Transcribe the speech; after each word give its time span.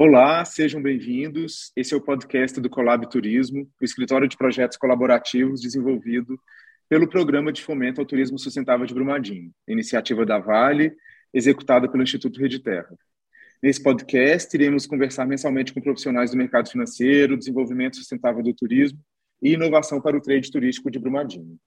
Olá, 0.00 0.44
sejam 0.44 0.80
bem-vindos. 0.80 1.72
Esse 1.74 1.92
é 1.92 1.96
o 1.96 2.00
podcast 2.00 2.60
do 2.60 2.70
Colab 2.70 3.10
Turismo, 3.10 3.68
o 3.80 3.84
escritório 3.84 4.28
de 4.28 4.36
projetos 4.36 4.76
colaborativos 4.78 5.60
desenvolvido 5.60 6.38
pelo 6.88 7.08
Programa 7.08 7.52
de 7.52 7.64
Fomento 7.64 8.00
ao 8.00 8.06
Turismo 8.06 8.38
Sustentável 8.38 8.86
de 8.86 8.94
Brumadinho, 8.94 9.50
iniciativa 9.66 10.24
da 10.24 10.38
Vale, 10.38 10.94
executada 11.34 11.90
pelo 11.90 12.04
Instituto 12.04 12.38
Rede 12.38 12.60
Terra. 12.60 12.96
Nesse 13.60 13.82
podcast, 13.82 14.56
iremos 14.56 14.86
conversar 14.86 15.26
mensalmente 15.26 15.74
com 15.74 15.80
profissionais 15.80 16.30
do 16.30 16.36
mercado 16.36 16.70
financeiro, 16.70 17.36
desenvolvimento 17.36 17.96
sustentável 17.96 18.40
do 18.40 18.54
turismo 18.54 19.00
e 19.42 19.54
inovação 19.54 20.00
para 20.00 20.16
o 20.16 20.22
trade 20.22 20.48
turístico 20.48 20.92
de 20.92 21.00
Brumadinho. 21.00 21.58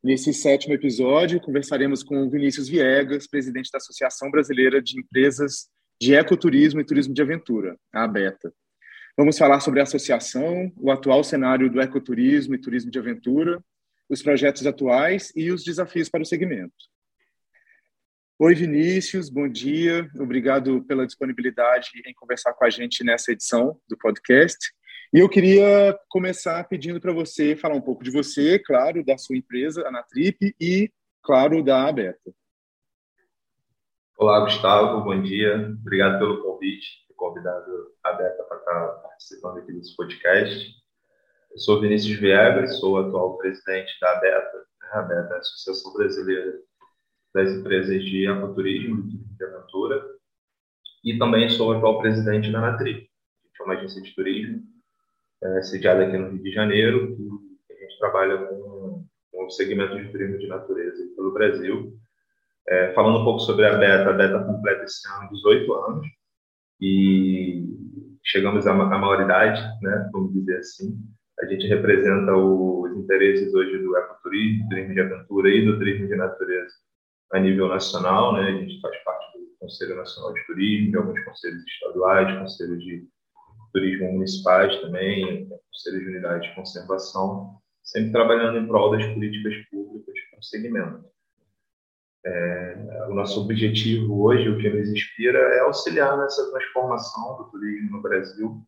Nesse 0.00 0.32
sétimo 0.32 0.74
episódio, 0.74 1.40
conversaremos 1.40 2.04
com 2.04 2.30
Vinícius 2.30 2.68
Viegas, 2.68 3.26
presidente 3.26 3.72
da 3.72 3.78
Associação 3.78 4.30
Brasileira 4.30 4.80
de 4.80 5.00
Empresas 5.00 5.68
de 6.00 6.14
Ecoturismo 6.14 6.80
e 6.80 6.84
Turismo 6.84 7.12
de 7.12 7.20
Aventura, 7.20 7.76
a 7.92 8.04
ABETA. 8.04 8.50
Vamos 9.14 9.36
falar 9.36 9.60
sobre 9.60 9.80
a 9.80 9.82
associação, 9.82 10.72
o 10.78 10.90
atual 10.90 11.22
cenário 11.22 11.70
do 11.70 11.78
ecoturismo 11.78 12.54
e 12.54 12.58
turismo 12.58 12.90
de 12.90 12.98
aventura, 12.98 13.62
os 14.08 14.22
projetos 14.22 14.66
atuais 14.66 15.30
e 15.36 15.52
os 15.52 15.62
desafios 15.62 16.08
para 16.08 16.22
o 16.22 16.26
segmento. 16.26 16.72
Oi, 18.38 18.54
Vinícius, 18.54 19.28
bom 19.28 19.46
dia. 19.46 20.10
Obrigado 20.18 20.82
pela 20.84 21.06
disponibilidade 21.06 21.90
em 22.06 22.14
conversar 22.14 22.54
com 22.54 22.64
a 22.64 22.70
gente 22.70 23.04
nessa 23.04 23.32
edição 23.32 23.78
do 23.86 23.98
podcast. 23.98 24.72
E 25.12 25.18
eu 25.18 25.28
queria 25.28 25.98
começar 26.08 26.64
pedindo 26.64 26.98
para 26.98 27.12
você 27.12 27.54
falar 27.54 27.74
um 27.74 27.80
pouco 27.82 28.02
de 28.02 28.10
você, 28.10 28.58
claro, 28.58 29.04
da 29.04 29.18
sua 29.18 29.36
empresa, 29.36 29.86
a 29.86 29.90
Natrip, 29.90 30.54
e, 30.58 30.90
claro, 31.22 31.62
da 31.62 31.86
Abeta. 31.86 32.32
Olá, 34.22 34.40
Gustavo, 34.40 35.02
bom 35.02 35.22
dia. 35.22 35.74
Obrigado 35.80 36.18
pelo 36.18 36.42
convite, 36.42 37.06
ter 37.08 37.14
convidado 37.14 37.90
a 38.04 38.12
Beta 38.12 38.44
para 38.44 38.58
estar 38.58 38.88
participando 39.02 39.56
aqui 39.56 39.72
desse 39.72 39.96
podcast. 39.96 40.74
Eu 41.50 41.58
sou 41.58 41.80
Vinícius 41.80 42.20
Viegas, 42.20 42.78
sou 42.80 42.98
atual 42.98 43.38
presidente 43.38 43.98
da 43.98 44.20
Beta. 44.20 44.66
A 44.92 45.00
Beta 45.00 45.32
é 45.32 45.36
a 45.36 45.38
Associação 45.38 45.94
Brasileira 45.94 46.52
das 47.34 47.50
Empresas 47.50 48.04
de 48.04 48.28
Ecoturismo 48.28 49.08
e 49.40 49.42
Aventura. 49.42 50.04
E 51.02 51.18
também 51.18 51.48
sou 51.48 51.72
atual 51.72 51.98
presidente 52.02 52.52
da 52.52 52.60
Natri, 52.60 53.08
que 53.56 53.62
é 53.62 53.64
uma 53.64 53.72
agência 53.72 54.02
de 54.02 54.14
turismo 54.14 54.62
é, 55.42 55.62
sediada 55.62 56.06
aqui 56.06 56.18
no 56.18 56.28
Rio 56.28 56.42
de 56.42 56.52
Janeiro, 56.52 57.16
que 57.66 57.72
a 57.72 57.76
gente 57.76 57.98
trabalha 57.98 58.36
com, 58.36 59.02
com 59.32 59.46
o 59.46 59.50
segmento 59.50 59.98
de 59.98 60.12
turismo 60.12 60.36
de 60.36 60.46
natureza 60.46 61.02
pelo 61.16 61.32
Brasil 61.32 61.98
é, 62.68 62.92
falando 62.92 63.20
um 63.20 63.24
pouco 63.24 63.40
sobre 63.40 63.66
a 63.66 63.76
Beta, 63.76 64.10
a 64.10 64.12
Beta 64.12 64.44
completa 64.44 64.84
esse 64.84 65.06
ano 65.08 65.30
18 65.30 65.72
anos 65.72 66.06
e 66.80 67.64
chegamos 68.24 68.66
à, 68.66 68.72
à 68.72 68.98
maioridade, 68.98 69.60
né, 69.82 70.08
vamos 70.12 70.32
dizer 70.32 70.58
assim. 70.58 70.98
A 71.40 71.46
gente 71.46 71.66
representa 71.66 72.36
os 72.36 72.96
interesses 72.96 73.52
hoje 73.54 73.78
do 73.78 73.96
ecoturismo, 73.96 74.68
turismo 74.68 74.94
de 74.94 75.00
aventura 75.00 75.48
e 75.48 75.64
do 75.64 75.78
turismo 75.78 76.06
de 76.06 76.16
natureza 76.16 76.74
a 77.32 77.38
nível 77.38 77.68
nacional, 77.68 78.34
né? 78.34 78.42
A 78.42 78.52
gente 78.52 78.80
faz 78.80 78.96
parte 79.04 79.38
do 79.38 79.46
Conselho 79.58 79.96
Nacional 79.96 80.34
de 80.34 80.46
Turismo, 80.46 80.90
de 80.90 80.96
alguns 80.96 81.24
conselhos 81.24 81.64
estaduais, 81.64 82.38
conselhos 82.38 82.82
de 82.82 83.06
turismo 83.72 84.12
municipais 84.12 84.76
também, 84.80 85.48
conselhos 85.48 86.00
de 86.00 86.08
unidade 86.08 86.48
de 86.48 86.54
conservação, 86.54 87.60
sempre 87.82 88.12
trabalhando 88.12 88.58
em 88.58 88.66
prol 88.66 88.90
das 88.90 89.06
políticas 89.14 89.54
públicas 89.70 90.14
para 90.30 90.38
o 90.40 90.42
segmento. 90.42 91.04
É, 92.24 93.06
o 93.08 93.14
nosso 93.14 93.40
objetivo 93.40 94.22
hoje, 94.22 94.48
o 94.48 94.58
que 94.58 94.68
nos 94.68 94.90
inspira, 94.90 95.38
é 95.38 95.60
auxiliar 95.60 96.18
nessa 96.18 96.50
transformação 96.50 97.38
do 97.38 97.44
turismo 97.50 97.92
no 97.92 98.02
Brasil. 98.02 98.60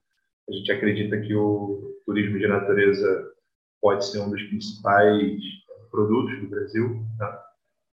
A 0.49 0.53
gente 0.53 0.73
acredita 0.73 1.21
que 1.21 1.35
o 1.35 2.01
turismo 2.07 2.39
de 2.39 2.49
natureza 2.49 3.33
pode 3.81 4.05
ser 4.07 4.21
um 4.21 4.31
dos 4.31 4.43
principais 4.45 5.41
produtos 5.91 6.41
do 6.41 6.49
Brasil. 6.49 7.05
Tá? 7.19 7.45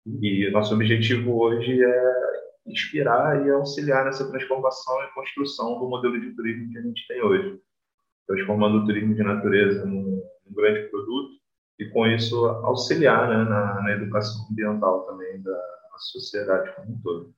E 0.06 0.50
nosso 0.52 0.74
objetivo 0.74 1.40
hoje 1.40 1.84
é 1.84 2.24
inspirar 2.66 3.46
e 3.46 3.52
auxiliar 3.52 4.06
nessa 4.06 4.30
transformação 4.30 5.03
e 5.03 5.13
construção 5.13 5.80
do 5.80 5.90
modelo 5.90 6.19
de 6.19 6.31
turismo 6.36 6.72
que 6.72 6.78
a 6.78 6.81
gente 6.81 7.08
tem 7.08 7.22
hoje, 7.22 7.59
transformando 8.28 8.78
o 8.80 8.86
turismo 8.86 9.13
de 9.13 9.22
natureza 9.22 9.86
num, 9.86 10.24
num 10.46 10.53
grande 10.56 10.90
produto 10.90 11.43
e 11.83 11.89
com 11.89 12.07
isso 12.07 12.45
auxiliar 12.45 13.27
né, 13.27 13.44
na, 13.44 13.81
na, 13.81 13.91
educação 13.91 14.47
ambiental 14.49 15.05
também 15.05 15.41
da 15.41 15.59
sociedade 15.97 16.73
como 16.75 16.94
um 16.94 17.01
todo. 17.01 17.33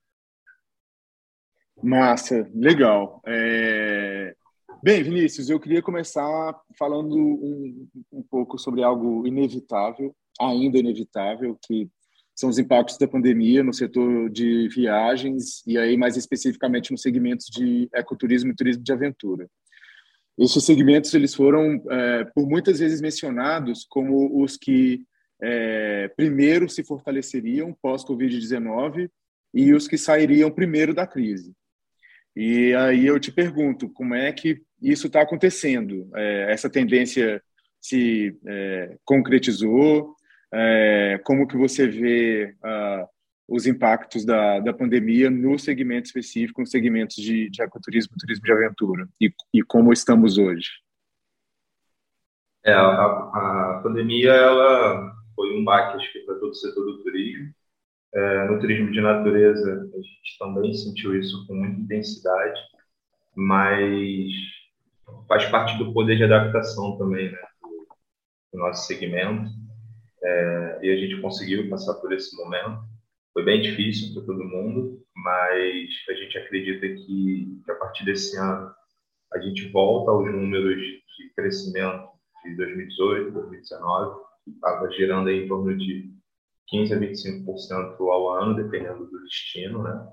Massa, 1.83 2.49
legal. 2.53 3.21
É... 3.25 4.35
Bem, 4.81 5.03
Vinícius, 5.03 5.49
eu 5.49 5.59
queria 5.59 5.81
começar 5.81 6.55
falando 6.77 7.15
um, 7.15 7.87
um 8.11 8.23
pouco 8.23 8.57
sobre 8.57 8.83
algo 8.83 9.25
inevitável, 9.25 10.15
ainda 10.39 10.77
inevitável, 10.77 11.57
que 11.65 11.89
são 12.35 12.49
os 12.49 12.59
impactos 12.59 12.97
da 12.97 13.07
pandemia 13.07 13.63
no 13.63 13.73
setor 13.73 14.29
de 14.29 14.67
viagens 14.67 15.65
e 15.65 15.77
aí 15.77 15.95
mais 15.95 16.17
especificamente 16.17 16.91
nos 16.91 17.01
segmentos 17.01 17.47
de 17.47 17.89
ecoturismo 17.93 18.51
e 18.51 18.55
turismo 18.55 18.83
de 18.83 18.91
aventura. 18.91 19.49
Esses 20.37 20.63
segmentos 20.63 21.13
eles 21.13 21.33
foram 21.33 21.81
é, 21.89 22.25
por 22.25 22.47
muitas 22.47 22.79
vezes 22.79 22.99
mencionados 22.99 23.85
como 23.89 24.43
os 24.43 24.57
que 24.57 25.03
é, 25.41 26.09
primeiro 26.15 26.69
se 26.69 26.83
fortaleceriam 26.83 27.73
pós 27.81 28.03
Covid-19 28.03 29.09
e 29.53 29.73
os 29.73 29.87
que 29.87 29.97
sairiam 29.97 30.51
primeiro 30.51 30.93
da 30.93 31.07
crise. 31.07 31.53
E 32.35 32.73
aí 32.75 33.05
eu 33.05 33.17
te 33.17 33.31
pergunto, 33.31 33.89
como 33.89 34.13
é 34.13 34.31
que 34.33 34.61
isso 34.81 35.07
está 35.07 35.21
acontecendo? 35.21 36.09
É, 36.13 36.51
essa 36.51 36.69
tendência 36.69 37.41
se 37.79 38.37
é, 38.45 38.97
concretizou? 39.05 40.15
É, 40.53 41.19
como 41.23 41.47
que 41.47 41.55
você 41.55 41.87
vê 41.87 42.55
os 43.47 43.67
impactos 43.67 44.25
da, 44.25 44.59
da 44.59 44.73
pandemia 44.73 45.29
no 45.29 45.57
segmento 45.59 46.07
específico, 46.07 46.61
nos 46.61 46.71
segmentos 46.71 47.15
de, 47.15 47.49
de 47.49 47.61
ecoturismo, 47.61 48.15
turismo 48.19 48.43
de 48.43 48.51
aventura, 48.51 49.07
e, 49.21 49.31
e 49.53 49.61
como 49.61 49.93
estamos 49.93 50.37
hoje? 50.37 50.69
É, 52.63 52.73
a, 52.73 52.79
a 52.79 53.79
pandemia 53.83 54.31
ela 54.31 55.13
foi 55.35 55.55
um 55.55 55.63
baque 55.63 55.97
acho 55.97 56.11
que 56.11 56.19
para 56.21 56.35
todo 56.35 56.49
o 56.49 56.55
setor 56.55 56.83
do 56.83 57.03
turismo. 57.03 57.53
É, 58.13 58.47
no 58.47 58.59
turismo 58.59 58.91
de 58.91 59.01
natureza 59.01 59.71
a 59.71 59.97
gente 59.97 60.37
também 60.39 60.73
sentiu 60.73 61.19
isso 61.19 61.45
com 61.45 61.53
muita 61.53 61.81
intensidade, 61.81 62.59
mas 63.35 64.31
faz 65.27 65.45
parte 65.45 65.77
do 65.77 65.93
poder 65.93 66.15
de 66.15 66.23
adaptação 66.23 66.97
também, 66.97 67.31
né, 67.31 67.37
do, 67.61 67.87
do 68.53 68.59
nosso 68.59 68.87
segmento. 68.87 69.51
É, 70.23 70.79
e 70.81 70.89
a 70.89 70.95
gente 70.95 71.21
conseguiu 71.21 71.69
passar 71.69 71.93
por 71.95 72.11
esse 72.13 72.35
momento. 72.35 72.94
Foi 73.35 73.43
bem 73.43 73.61
difícil 73.61 74.13
para 74.13 74.23
todo 74.23 74.45
mundo, 74.45 75.03
mas 75.13 75.89
a 76.09 76.13
gente 76.13 76.37
acredita 76.37 76.87
que, 76.87 77.61
que 77.65 77.71
a 77.71 77.75
partir 77.75 78.05
desse 78.05 78.37
ano 78.37 78.73
a 79.33 79.39
gente 79.39 79.67
volta 79.71 80.09
aos 80.09 80.25
números 80.31 80.77
de 80.77 81.33
crescimento 81.35 82.07
de 82.45 82.55
2018, 82.55 83.31
2019, 83.31 84.23
que 84.45 84.51
estava 84.51 84.89
girando 84.91 85.29
em 85.29 85.49
torno 85.49 85.77
de 85.77 86.13
15 86.67 86.93
a 86.93 86.97
25% 86.97 87.99
ao 88.09 88.31
ano, 88.41 88.55
dependendo 88.55 89.05
do 89.05 89.21
destino, 89.23 89.83
né? 89.83 90.07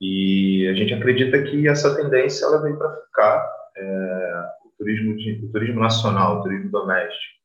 E 0.00 0.66
a 0.66 0.74
gente 0.74 0.94
acredita 0.94 1.40
que 1.44 1.68
essa 1.68 1.94
tendência 1.94 2.44
ela 2.44 2.60
vem 2.60 2.76
para 2.76 2.92
ficar. 3.04 3.52
É, 3.76 4.50
o 4.64 4.70
turismo 4.76 5.16
de, 5.16 5.44
o 5.46 5.52
turismo 5.52 5.78
nacional, 5.78 6.40
o 6.40 6.42
turismo 6.42 6.72
doméstico, 6.72 7.38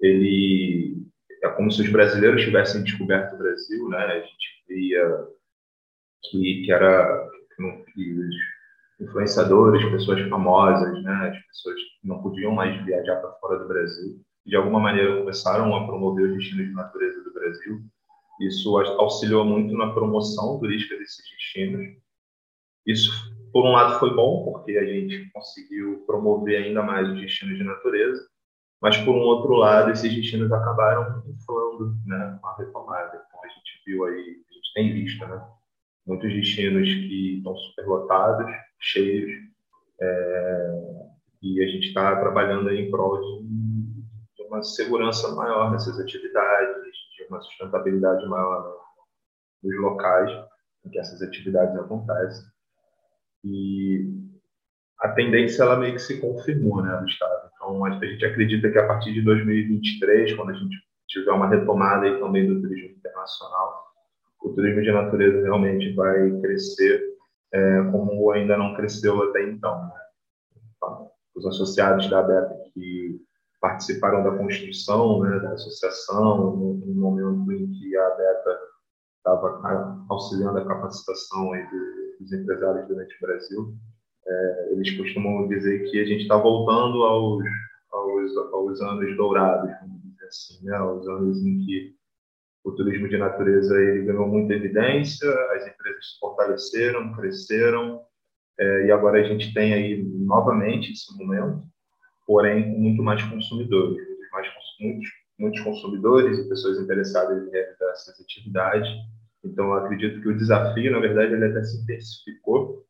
ele 0.00 1.03
é 1.44 1.48
como 1.50 1.70
se 1.70 1.82
os 1.82 1.90
brasileiros 1.90 2.42
tivessem 2.42 2.82
descoberto 2.82 3.34
o 3.34 3.38
Brasil, 3.38 3.88
né? 3.90 3.98
A 3.98 4.20
gente 4.20 4.64
via 4.66 5.28
que, 6.22 6.62
que 6.64 6.72
era 6.72 7.28
que 7.54 8.12
os 8.18 8.34
influenciadores, 8.98 9.84
pessoas 9.90 10.26
famosas, 10.28 11.02
né? 11.02 11.30
As 11.30 11.46
pessoas 11.46 11.76
não 12.02 12.22
podiam 12.22 12.52
mais 12.52 12.82
viajar 12.84 13.16
para 13.16 13.32
fora 13.32 13.58
do 13.58 13.68
Brasil, 13.68 14.20
de 14.46 14.56
alguma 14.56 14.80
maneira 14.80 15.18
começaram 15.18 15.74
a 15.76 15.86
promover 15.86 16.30
os 16.30 16.36
destinos 16.38 16.66
de 16.66 16.72
natureza 16.72 17.22
do 17.22 17.32
Brasil. 17.34 17.80
Isso 18.40 18.76
auxiliou 18.78 19.44
muito 19.44 19.76
na 19.76 19.92
promoção 19.92 20.58
turística 20.58 20.96
desses 20.96 21.22
destinos. 21.30 21.96
Isso, 22.86 23.12
por 23.52 23.64
um 23.64 23.72
lado, 23.72 23.98
foi 24.00 24.14
bom, 24.14 24.44
porque 24.44 24.76
a 24.78 24.84
gente 24.84 25.30
conseguiu 25.30 26.04
promover 26.06 26.64
ainda 26.64 26.82
mais 26.82 27.08
os 27.08 27.20
destinos 27.20 27.58
de 27.58 27.64
natureza, 27.64 28.26
mas, 28.84 28.98
por 28.98 29.14
um 29.14 29.20
outro 29.20 29.54
lado, 29.54 29.90
esses 29.90 30.14
destinos 30.14 30.52
acabaram 30.52 31.22
inflando 31.26 31.96
né, 32.04 32.38
com 32.38 32.48
a 32.48 32.56
retomada. 32.58 33.24
Então, 33.26 33.42
a 33.42 33.48
gente 33.48 33.82
viu 33.86 34.04
aí, 34.04 34.44
a 34.50 34.52
gente 34.52 34.74
tem 34.74 34.92
visto, 34.92 35.26
né? 35.26 35.42
Muitos 36.06 36.30
destinos 36.30 36.86
que 36.86 37.38
estão 37.38 37.56
superlotados, 37.56 38.44
cheios, 38.78 39.32
é, 40.02 41.06
e 41.40 41.62
a 41.62 41.66
gente 41.66 41.86
está 41.86 42.14
trabalhando 42.20 42.70
em 42.74 42.90
prol 42.90 43.22
de, 43.22 43.48
de, 44.36 44.42
uma 44.48 44.62
segurança 44.62 45.34
maior 45.34 45.72
nessas 45.72 45.98
atividades, 45.98 46.92
de 47.16 47.24
uma 47.30 47.40
sustentabilidade 47.40 48.28
maior 48.28 48.70
nos 49.62 49.80
locais 49.80 50.30
em 50.84 50.90
que 50.90 50.98
essas 50.98 51.22
atividades 51.22 51.74
acontecem. 51.74 52.44
E 53.44 54.12
a 55.00 55.08
tendência 55.08 55.62
ela 55.62 55.76
meio 55.76 55.94
que 55.94 56.00
se 56.00 56.20
confirmou, 56.20 56.82
né, 56.82 56.94
no 57.00 57.06
estado. 57.06 57.33
Então, 57.64 57.84
a 57.84 57.90
gente 58.04 58.24
acredita 58.24 58.70
que 58.70 58.78
a 58.78 58.86
partir 58.86 59.14
de 59.14 59.22
2023, 59.22 60.34
quando 60.34 60.50
a 60.50 60.54
gente 60.54 60.76
tiver 61.08 61.32
uma 61.32 61.48
retomada 61.48 62.06
aí 62.06 62.18
também 62.18 62.46
do 62.46 62.60
turismo 62.60 62.96
internacional, 62.96 63.84
o 64.42 64.50
turismo 64.50 64.82
de 64.82 64.92
natureza 64.92 65.42
realmente 65.42 65.94
vai 65.94 66.30
crescer 66.40 67.02
é, 67.52 67.82
como 67.90 68.30
ainda 68.32 68.58
não 68.58 68.74
cresceu 68.74 69.22
até 69.30 69.48
então. 69.48 69.80
Né? 69.86 71.08
Os 71.34 71.46
associados 71.46 72.08
da 72.10 72.22
Beta 72.22 72.54
que 72.74 73.20
participaram 73.60 74.22
da 74.22 74.36
construção 74.36 75.20
né, 75.20 75.38
da 75.40 75.52
associação, 75.52 76.56
no, 76.56 76.74
no 76.74 76.94
momento 76.94 77.50
em 77.52 77.72
que 77.72 77.96
a 77.96 78.10
Beta 78.10 78.58
estava 79.16 80.04
auxiliando 80.10 80.58
a 80.58 80.66
capacitação 80.66 81.50
dos 82.20 82.32
empresários 82.32 82.86
durante 82.86 83.16
o 83.16 83.26
Brasil, 83.26 83.74
é, 84.26 84.72
eles 84.72 84.96
costumam 84.96 85.46
dizer 85.48 85.90
que 85.90 86.00
a 86.00 86.04
gente 86.04 86.22
está 86.22 86.36
voltando 86.36 87.02
aos, 87.04 87.44
aos, 87.92 88.36
aos, 88.52 88.80
anos 88.80 89.16
dourados, 89.16 89.70
vamos 89.80 90.02
dizer 90.02 90.26
assim, 90.26 90.64
né? 90.64 90.76
aos 90.76 91.06
anos 91.06 91.44
em 91.44 91.58
que 91.64 91.94
o 92.64 92.72
turismo 92.72 93.08
de 93.08 93.18
natureza 93.18 93.78
ele 93.80 94.06
ganhou 94.06 94.26
muita 94.26 94.54
evidência, 94.54 95.28
as 95.52 95.66
empresas 95.66 96.12
se 96.12 96.18
fortaleceram, 96.18 97.12
cresceram, 97.12 98.00
é, 98.58 98.86
e 98.86 98.90
agora 98.90 99.20
a 99.20 99.24
gente 99.24 99.52
tem 99.52 99.74
aí 99.74 100.02
novamente 100.02 100.92
esse 100.92 101.14
momento, 101.18 101.62
porém 102.26 102.72
com 102.72 102.80
muito 102.80 103.02
mais 103.02 103.22
consumidores, 103.22 103.98
mais, 104.32 104.48
muitos, 104.80 105.08
muitos 105.38 105.60
consumidores 105.60 106.38
e 106.38 106.48
pessoas 106.48 106.80
interessadas 106.80 107.46
em 107.46 107.50
realizar 107.50 107.90
essas 107.90 108.18
atividades. 108.20 108.88
Então, 109.44 109.74
acredito 109.74 110.22
que 110.22 110.28
o 110.28 110.36
desafio, 110.36 110.90
na 110.90 111.00
verdade, 111.00 111.34
ele 111.34 111.44
até 111.44 111.62
se 111.62 111.82
intensificou 111.82 112.84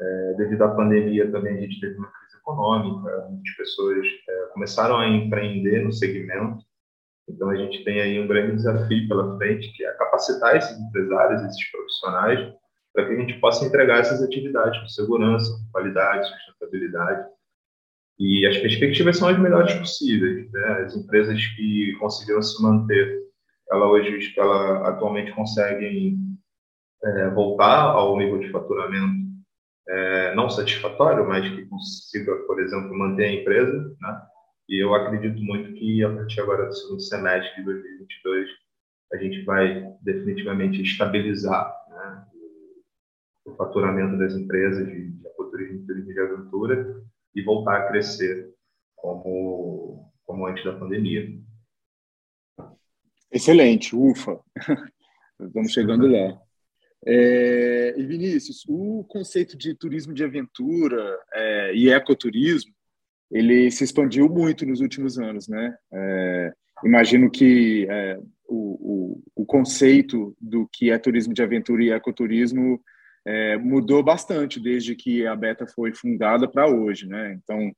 é, 0.00 0.34
devido 0.34 0.62
à 0.62 0.74
pandemia 0.74 1.30
também 1.30 1.58
a 1.58 1.60
gente 1.60 1.78
teve 1.78 1.96
uma 1.96 2.10
crise 2.10 2.36
econômica, 2.36 3.28
muitas 3.28 3.54
pessoas 3.54 4.06
é, 4.28 4.46
começaram 4.52 4.96
a 4.96 5.06
empreender 5.06 5.84
no 5.84 5.92
segmento. 5.92 6.64
Então 7.28 7.50
a 7.50 7.56
gente 7.56 7.84
tem 7.84 8.00
aí 8.00 8.18
um 8.18 8.26
grande 8.26 8.56
desafio 8.56 9.06
pela 9.08 9.36
frente, 9.36 9.72
que 9.76 9.84
é 9.84 9.92
capacitar 9.92 10.56
esses 10.56 10.78
empresários, 10.80 11.42
esses 11.42 11.70
profissionais, 11.70 12.52
para 12.92 13.06
que 13.06 13.12
a 13.12 13.16
gente 13.16 13.38
possa 13.40 13.64
entregar 13.64 14.00
essas 14.00 14.22
atividades 14.22 14.80
com 14.80 14.88
segurança, 14.88 15.52
com 15.52 15.70
qualidade, 15.70 16.28
sustentabilidade. 16.28 17.28
E 18.18 18.46
as 18.46 18.58
perspectivas 18.58 19.16
são 19.16 19.28
as 19.28 19.38
melhores 19.38 19.72
possíveis. 19.74 20.50
Né? 20.50 20.82
As 20.84 20.96
empresas 20.96 21.40
que 21.56 21.96
conseguiram 22.00 22.42
se 22.42 22.60
manter, 22.62 23.20
ela 23.70 23.86
hoje, 23.86 24.34
ela 24.36 24.88
atualmente 24.88 25.32
conseguem 25.32 26.18
é, 27.04 27.30
voltar 27.30 27.82
ao 27.82 28.18
nível 28.18 28.40
de 28.40 28.50
faturamento 28.50 29.29
é, 29.90 30.34
não 30.36 30.48
satisfatório, 30.48 31.26
mas 31.26 31.48
que 31.48 31.66
consiga, 31.66 32.34
por 32.46 32.60
exemplo, 32.60 32.96
manter 32.96 33.24
a 33.24 33.32
empresa, 33.32 33.96
né? 34.00 34.22
E 34.68 34.82
eu 34.82 34.94
acredito 34.94 35.42
muito 35.42 35.72
que 35.72 36.04
a 36.04 36.14
partir 36.14 36.40
agora 36.40 36.66
do 36.66 36.72
segundo 36.72 37.00
semestre 37.00 37.56
de 37.56 37.64
2022 37.64 38.48
a 39.12 39.16
gente 39.16 39.44
vai 39.44 39.92
definitivamente 40.00 40.80
estabilizar 40.82 41.74
né, 41.88 42.24
o 43.44 43.56
faturamento 43.56 44.16
das 44.16 44.32
empresas 44.34 44.86
de, 44.86 45.10
de 45.10 45.26
ecoturismo 45.26 45.82
e 45.82 45.86
turismo 45.86 46.12
de 46.12 46.20
aventura 46.20 47.02
e 47.34 47.42
voltar 47.42 47.78
a 47.78 47.88
crescer 47.88 48.54
como, 48.94 50.08
como 50.24 50.46
antes 50.46 50.64
da 50.64 50.78
pandemia. 50.78 51.36
Excelente, 53.32 53.96
ufa! 53.96 54.38
Estamos 55.40 55.72
chegando 55.72 56.06
lá. 56.06 56.40
É, 57.06 57.94
e 57.96 58.04
Vinícius, 58.04 58.64
o 58.68 59.04
conceito 59.04 59.56
de 59.56 59.74
turismo 59.74 60.12
de 60.12 60.22
aventura 60.22 61.18
é, 61.32 61.74
e 61.74 61.90
ecoturismo, 61.90 62.72
ele 63.30 63.70
se 63.70 63.84
expandiu 63.84 64.28
muito 64.28 64.66
nos 64.66 64.80
últimos 64.80 65.18
anos, 65.18 65.48
né? 65.48 65.74
É, 65.92 66.52
imagino 66.84 67.30
que 67.30 67.86
é, 67.88 68.18
o, 68.48 69.14
o, 69.36 69.42
o, 69.42 69.46
conceito 69.46 70.36
do 70.40 70.68
que 70.72 70.90
é 70.90 70.98
turismo 70.98 71.32
de 71.32 71.42
aventura 71.42 71.82
e 71.82 71.90
ecoturismo 71.90 72.80
é, 73.24 73.56
mudou 73.56 74.02
bastante 74.02 74.58
desde 74.58 74.96
que 74.96 75.26
a 75.26 75.36
Beta 75.36 75.66
foi 75.66 75.94
fundada 75.94 76.48
para 76.48 76.68
hoje, 76.68 77.06
né? 77.06 77.32
Então, 77.34 77.70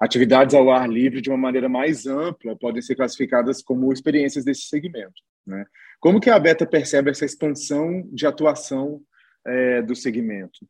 atividades 0.00 0.54
ao 0.54 0.70
ar 0.70 0.88
livre 0.88 1.20
de 1.20 1.28
uma 1.28 1.38
maneira 1.38 1.68
mais 1.68 2.06
ampla 2.06 2.56
podem 2.56 2.80
ser 2.80 2.94
classificadas 2.94 3.62
como 3.62 3.92
experiências 3.92 4.44
desse 4.44 4.62
segmento, 4.62 5.20
né? 5.46 5.64
Como 6.00 6.20
que 6.20 6.30
a 6.30 6.38
Beta 6.38 6.64
percebe 6.64 7.10
essa 7.10 7.24
expansão 7.24 8.08
de 8.12 8.26
atuação 8.26 9.00
é, 9.44 9.82
do 9.82 9.96
segmento? 9.96 10.66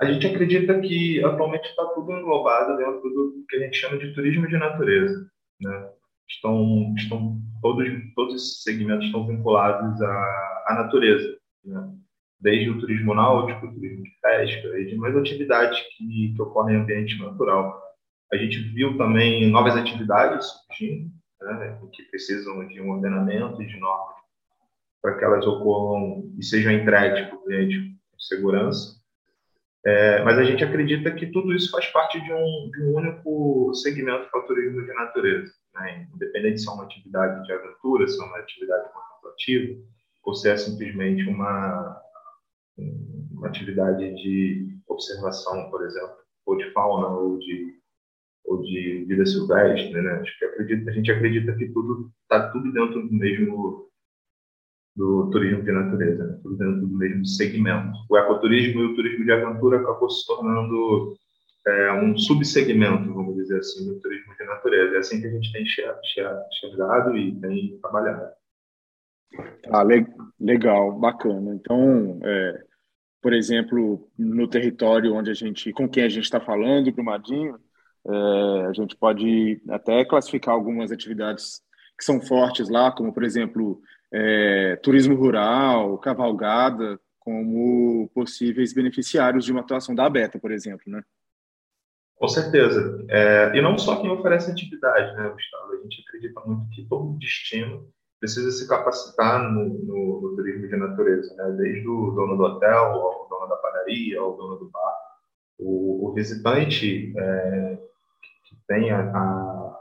A 0.00 0.10
gente 0.10 0.26
acredita 0.26 0.80
que 0.80 1.22
atualmente 1.22 1.68
está 1.68 1.84
tudo 1.94 2.10
englobado 2.12 2.76
dentro 2.76 3.02
do 3.02 3.44
que 3.48 3.56
a 3.56 3.60
gente 3.60 3.76
chama 3.76 3.98
de 3.98 4.12
turismo 4.14 4.48
de 4.48 4.56
natureza. 4.56 5.30
Né? 5.60 5.90
Estão, 6.28 6.92
estão 6.96 7.40
todos, 7.60 7.86
todos 8.14 8.34
esses 8.34 8.62
segmentos 8.62 9.06
estão 9.06 9.26
vinculados 9.26 10.00
à, 10.02 10.64
à 10.68 10.74
natureza. 10.82 11.38
Né? 11.64 11.94
Desde 12.42 12.70
o 12.70 12.78
turismo 12.78 13.14
náutico, 13.14 13.66
o 13.66 13.72
turismo 13.72 14.02
de 14.02 14.10
pesca 14.20 14.78
e 14.78 14.86
demais 14.86 15.16
atividades 15.16 15.80
que, 15.96 16.34
que 16.34 16.42
ocorrem 16.42 16.76
em 16.76 16.80
ambiente 16.80 17.18
natural. 17.18 17.80
A 18.32 18.36
gente 18.36 18.58
viu 18.74 18.98
também 18.98 19.48
novas 19.48 19.76
atividades 19.76 20.46
surgindo, 20.66 21.10
né, 21.40 21.78
que 21.92 22.02
precisam 22.04 22.66
de 22.66 22.80
um 22.80 22.90
ordenamento 22.90 23.62
e 23.62 23.66
de 23.66 23.78
normas 23.78 24.22
para 25.02 25.18
que 25.18 25.24
elas 25.24 25.44
ocorram 25.46 26.32
e 26.38 26.44
sejam 26.44 26.72
entregues 26.72 27.26
para 27.26 27.36
o 27.36 27.42
cliente 27.42 27.96
com 28.10 28.18
segurança. 28.20 29.02
É, 29.84 30.22
mas 30.22 30.38
a 30.38 30.44
gente 30.44 30.62
acredita 30.62 31.10
que 31.10 31.26
tudo 31.26 31.52
isso 31.52 31.72
faz 31.72 31.86
parte 31.88 32.20
de 32.20 32.32
um, 32.32 32.70
de 32.70 32.82
um 32.84 32.94
único 32.94 33.74
segmento 33.74 34.30
para 34.30 34.40
o 34.40 34.46
turismo 34.46 34.80
de 34.80 34.94
natureza. 34.94 35.52
Né? 35.74 36.06
Independente 36.14 36.60
se 36.60 36.68
é 36.68 36.72
uma 36.72 36.84
atividade 36.84 37.44
de 37.44 37.52
aventura, 37.52 38.06
se 38.06 38.22
é 38.22 38.24
uma 38.24 38.38
atividade 38.38 38.88
contemplativa, 38.92 39.82
ou 40.22 40.34
se 40.34 40.48
é 40.48 40.56
simplesmente 40.56 41.28
uma, 41.28 42.00
uma 42.78 43.48
atividade 43.48 44.14
de 44.14 44.78
observação, 44.88 45.70
por 45.70 45.84
exemplo, 45.84 46.16
ou 46.46 46.56
de 46.56 46.70
fauna, 46.72 47.08
ou 47.08 47.38
de 47.38 47.80
ou 48.44 48.60
de 48.60 49.04
vida 49.06 49.24
silvestre, 49.24 49.92
né? 49.92 50.12
Acho 50.14 50.38
que 50.38 50.44
a 50.44 50.92
gente 50.92 51.12
acredita 51.12 51.54
que 51.54 51.68
tudo 51.68 52.10
está 52.22 52.50
tudo 52.50 52.72
dentro 52.72 53.06
do 53.06 53.12
mesmo 53.12 53.88
do 54.94 55.30
turismo 55.30 55.62
de 55.62 55.72
natureza, 55.72 56.24
né? 56.24 56.38
tudo 56.42 56.56
dentro 56.56 56.80
do 56.80 56.88
mesmo 56.88 57.24
segmento. 57.24 57.96
O 58.10 58.16
ecoturismo 58.18 58.82
e 58.82 58.86
o 58.86 58.94
turismo 58.94 59.24
de 59.24 59.32
aventura 59.32 59.80
acabou 59.80 60.10
se 60.10 60.26
tornando 60.26 61.16
é, 61.66 61.92
um 61.92 62.16
subsegmento, 62.18 63.12
vamos 63.14 63.36
dizer 63.36 63.58
assim, 63.58 63.86
do 63.86 64.00
turismo 64.00 64.34
de 64.36 64.44
natureza. 64.44 64.96
É 64.96 64.98
assim 64.98 65.20
que 65.20 65.28
a 65.28 65.30
gente 65.30 65.52
tem 65.52 65.62
enxergado 65.62 67.16
e 67.16 67.40
tem 67.40 67.78
trabalhado. 67.80 68.32
Ah, 69.70 69.84
legal, 70.38 70.98
bacana. 70.98 71.54
Então, 71.54 72.20
é, 72.24 72.64
por 73.20 73.32
exemplo, 73.32 74.10
no 74.18 74.48
território 74.48 75.14
onde 75.14 75.30
a 75.30 75.34
gente, 75.34 75.72
com 75.72 75.88
quem 75.88 76.04
a 76.04 76.08
gente 76.08 76.24
está 76.24 76.40
falando, 76.40 76.92
Brumadinho, 76.92 77.56
é, 78.06 78.66
a 78.66 78.72
gente 78.72 78.96
pode 78.96 79.62
até 79.68 80.04
classificar 80.04 80.54
algumas 80.54 80.90
atividades 80.90 81.62
que 81.96 82.04
são 82.04 82.20
fortes 82.20 82.68
lá, 82.68 82.90
como, 82.90 83.12
por 83.12 83.22
exemplo, 83.22 83.80
é, 84.12 84.76
turismo 84.76 85.14
rural, 85.14 85.96
cavalgada, 85.98 86.98
como 87.20 88.10
possíveis 88.12 88.72
beneficiários 88.72 89.44
de 89.44 89.52
uma 89.52 89.60
atuação 89.60 89.94
da 89.94 90.06
ABETA, 90.06 90.40
por 90.40 90.50
exemplo, 90.50 90.82
né? 90.86 91.02
Com 92.16 92.28
certeza. 92.28 93.04
É, 93.08 93.56
e 93.56 93.62
não 93.62 93.78
só 93.78 94.00
quem 94.00 94.10
oferece 94.10 94.50
atividade, 94.50 95.16
né, 95.16 95.28
Gustavo? 95.28 95.72
A 95.72 95.82
gente 95.82 96.04
acredita 96.06 96.40
muito 96.44 96.70
que 96.70 96.84
todo 96.86 97.18
destino 97.18 97.88
precisa 98.22 98.52
se 98.52 98.68
capacitar 98.68 99.42
no, 99.50 99.68
no, 99.68 100.20
no 100.20 100.36
turismo 100.36 100.68
de 100.68 100.76
natureza, 100.76 101.34
né? 101.34 101.56
desde 101.58 101.88
o 101.88 102.12
dono 102.12 102.36
do 102.36 102.44
hotel, 102.44 102.84
ao 102.84 103.28
dono 103.28 103.48
da 103.48 103.56
padaria, 103.56 104.20
ao 104.20 104.36
dono 104.36 104.58
do 104.60 104.70
bar. 104.70 104.96
O, 105.58 106.08
o 106.08 106.14
visitante 106.14 107.12
é, 107.18 107.78
tem 108.68 108.92
a, 108.92 109.00
a, 109.00 109.76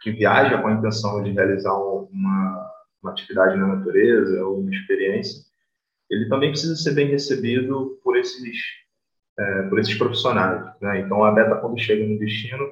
que 0.00 0.12
viaja 0.12 0.62
com 0.62 0.68
a 0.68 0.72
intenção 0.72 1.22
de 1.22 1.32
realizar 1.32 1.74
uma, 1.74 2.72
uma 3.02 3.12
atividade 3.12 3.54
na 3.58 3.66
natureza 3.66 4.42
ou 4.42 4.60
uma 4.60 4.70
experiência, 4.70 5.44
ele 6.08 6.30
também 6.30 6.48
precisa 6.48 6.74
ser 6.74 6.94
bem 6.94 7.08
recebido 7.08 8.00
por 8.02 8.16
esses 8.16 8.56
é, 9.38 9.62
por 9.64 9.78
esses 9.78 9.94
profissionais. 9.98 10.64
Né? 10.80 11.00
Então, 11.00 11.22
a 11.22 11.32
beta, 11.32 11.56
quando 11.56 11.78
chega 11.78 12.06
no 12.06 12.18
destino, 12.18 12.64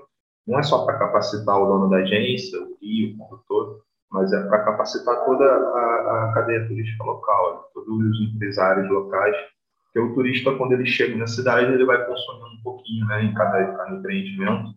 não 0.46 0.58
é 0.58 0.62
só 0.62 0.86
para 0.86 0.98
capacitar 0.98 1.60
o 1.60 1.66
dono 1.66 1.90
da 1.90 1.98
agência, 1.98 2.58
o 2.62 2.78
guia, 2.80 3.12
o 3.12 3.18
condutor, 3.18 3.84
mas 4.10 4.32
é 4.32 4.42
para 4.46 4.64
capacitar 4.64 5.24
toda 5.24 5.44
a, 5.44 6.30
a, 6.30 6.32
cadeia 6.34 6.66
turística 6.66 7.04
local, 7.04 7.54
né? 7.54 7.60
todos 7.74 8.06
os 8.06 8.20
empresários 8.20 8.88
locais, 8.88 9.36
que 9.92 10.00
o 10.00 10.14
turista, 10.14 10.54
quando 10.56 10.72
ele 10.72 10.86
chega 10.86 11.16
na 11.16 11.26
cidade, 11.26 11.72
ele 11.72 11.84
vai 11.84 12.04
consumindo 12.04 12.46
um 12.46 12.62
pouquinho 12.62 13.06
né, 13.06 13.24
em 13.24 13.34
cada, 13.34 13.64
cada 13.76 13.94
empreendimento, 13.94 14.74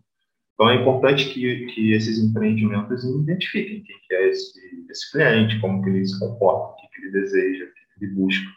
então, 0.58 0.70
é 0.70 0.74
importante 0.74 1.32
que, 1.32 1.66
que 1.66 1.92
esses 1.92 2.18
empreendimentos 2.18 3.04
identifiquem 3.04 3.80
quem 3.84 3.96
que 4.08 4.12
é 4.12 4.28
esse, 4.28 4.60
esse 4.90 5.12
cliente, 5.12 5.60
como 5.60 5.80
que 5.84 5.88
ele 5.88 6.04
se 6.04 6.18
comporta, 6.18 6.72
o 6.72 6.74
que, 6.74 6.88
que 6.88 7.00
ele 7.00 7.12
deseja, 7.12 7.64
o 7.64 7.68
que 7.68 8.04
ele 8.04 8.12
busca. 8.12 8.50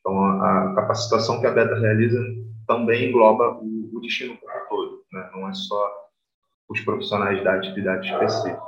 Então, 0.00 0.18
a, 0.18 0.70
a 0.70 0.74
capacitação 0.76 1.38
que 1.38 1.46
a 1.46 1.50
Beta 1.50 1.78
realiza 1.78 2.18
também 2.66 3.10
engloba 3.10 3.52
o, 3.60 3.90
o 3.92 4.00
destino 4.00 4.34
como 4.38 4.66
todo, 4.70 5.04
né? 5.12 5.30
não 5.34 5.46
é 5.46 5.52
só 5.52 5.94
os 6.70 6.80
profissionais 6.80 7.44
da 7.44 7.56
atividade 7.56 8.10
específica. 8.10 8.62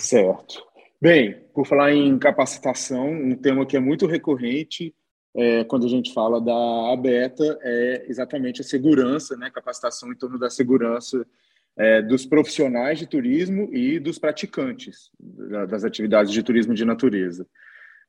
Certo. 0.00 0.64
Bem, 1.00 1.36
por 1.54 1.66
falar 1.66 1.92
em 1.92 2.18
capacitação, 2.18 3.10
um 3.10 3.36
tema 3.36 3.66
que 3.66 3.76
é 3.76 3.80
muito 3.80 4.06
recorrente 4.06 4.94
é, 5.36 5.62
quando 5.64 5.84
a 5.86 5.88
gente 5.88 6.12
fala 6.12 6.40
da 6.40 6.96
Beta 6.96 7.58
é 7.62 8.06
exatamente 8.08 8.62
a 8.62 8.64
segurança, 8.64 9.36
né? 9.36 9.50
capacitação 9.50 10.10
em 10.10 10.16
torno 10.16 10.38
da 10.38 10.48
segurança 10.48 11.24
é, 11.76 12.00
dos 12.00 12.24
profissionais 12.24 12.98
de 12.98 13.06
turismo 13.06 13.68
e 13.72 13.98
dos 13.98 14.18
praticantes 14.18 15.10
das 15.68 15.84
atividades 15.84 16.32
de 16.32 16.42
turismo 16.42 16.74
de 16.74 16.84
natureza. 16.84 17.46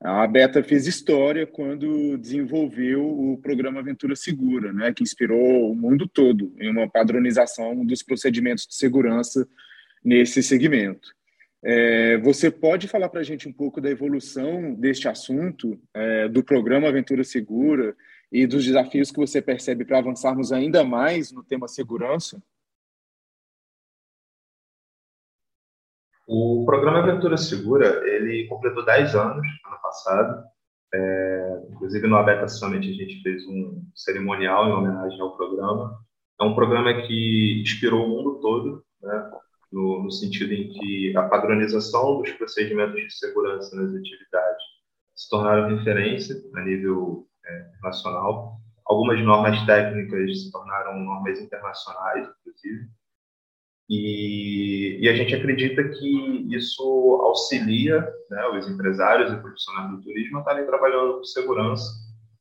A 0.01 0.25
Beta 0.25 0.63
fez 0.63 0.87
história 0.87 1.45
quando 1.45 2.17
desenvolveu 2.17 3.05
o 3.05 3.37
programa 3.37 3.81
Aventura 3.81 4.15
Segura, 4.15 4.73
né, 4.73 4.93
que 4.93 5.03
inspirou 5.03 5.69
o 5.71 5.75
mundo 5.75 6.07
todo 6.07 6.53
em 6.57 6.71
uma 6.71 6.89
padronização 6.89 7.85
dos 7.85 8.01
procedimentos 8.01 8.65
de 8.65 8.75
segurança 8.75 9.47
nesse 10.03 10.41
segmento. 10.41 11.13
É, 11.63 12.17
você 12.17 12.49
pode 12.49 12.87
falar 12.87 13.07
para 13.09 13.19
a 13.19 13.23
gente 13.23 13.47
um 13.47 13.53
pouco 13.53 13.79
da 13.79 13.89
evolução 13.89 14.73
deste 14.73 15.07
assunto, 15.07 15.79
é, 15.93 16.27
do 16.27 16.43
programa 16.43 16.87
Aventura 16.87 17.23
Segura 17.23 17.95
e 18.31 18.47
dos 18.47 18.65
desafios 18.65 19.11
que 19.11 19.19
você 19.19 19.41
percebe 19.41 19.85
para 19.85 19.99
avançarmos 19.99 20.51
ainda 20.51 20.83
mais 20.83 21.31
no 21.31 21.43
tema 21.43 21.67
segurança? 21.67 22.41
O 26.27 26.63
programa 26.65 26.99
Aventura 26.99 27.37
Segura, 27.37 28.01
ele 28.07 28.47
completou 28.47 28.85
10 28.85 29.15
anos, 29.15 29.45
ano 29.65 29.81
passado. 29.83 30.43
É, 30.93 31.61
inclusive, 31.71 32.07
no 32.07 32.15
Abeta 32.15 32.47
Summit, 32.47 32.89
a 32.89 32.93
gente 32.93 33.21
fez 33.21 33.45
um 33.47 33.83
cerimonial 33.93 34.67
em 34.67 34.71
homenagem 34.71 35.19
ao 35.19 35.35
programa. 35.35 35.99
É 36.39 36.43
um 36.43 36.55
programa 36.55 37.01
que 37.03 37.61
inspirou 37.61 38.05
o 38.05 38.09
mundo 38.09 38.39
todo, 38.39 38.83
né, 39.01 39.31
no, 39.71 40.03
no 40.03 40.11
sentido 40.11 40.53
em 40.53 40.69
que 40.69 41.15
a 41.15 41.23
padronização 41.23 42.21
dos 42.21 42.31
procedimentos 42.31 43.01
de 43.01 43.13
segurança 43.13 43.75
nas 43.75 43.95
atividades 43.95 44.63
se 45.15 45.29
tornaram 45.29 45.75
referência 45.75 46.35
a 46.55 46.61
nível 46.61 47.27
é, 47.45 47.71
nacional. 47.81 48.57
Algumas 48.85 49.23
normas 49.23 49.65
técnicas 49.65 50.43
se 50.43 50.51
tornaram 50.51 50.99
normas 50.99 51.39
internacionais, 51.39 52.27
inclusive. 52.39 52.89
E, 53.89 54.99
e, 55.01 55.09
a 55.09 55.13
gente 55.13 55.35
acredita 55.35 55.83
que 55.83 56.47
isso 56.55 56.83
auxilia 57.23 57.99
né, 58.29 58.47
os 58.47 58.67
empresários 58.69 59.33
e 59.33 59.41
profissionais 59.41 59.91
do 59.91 60.01
turismo 60.01 60.37
a 60.37 60.39
estarem 60.39 60.65
trabalhando 60.65 61.17
com 61.17 61.23
segurança 61.25 61.91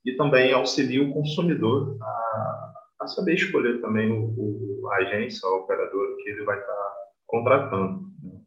e 0.05 0.13
também 0.13 0.53
auxilia 0.53 1.03
o 1.03 1.13
consumidor 1.13 1.97
a, 2.01 2.73
a 3.01 3.07
saber 3.09 3.35
escolher 3.35 3.81
também 3.81 4.13
o, 4.13 4.33
o, 4.37 4.89
a 4.93 4.97
agência, 4.99 5.49
o 5.49 5.57
operador 5.57 6.17
que 6.19 6.31
ele 6.31 6.45
vai 6.45 6.59
estar 6.59 6.91
contratando. 7.31 8.11
Né. 8.23 8.41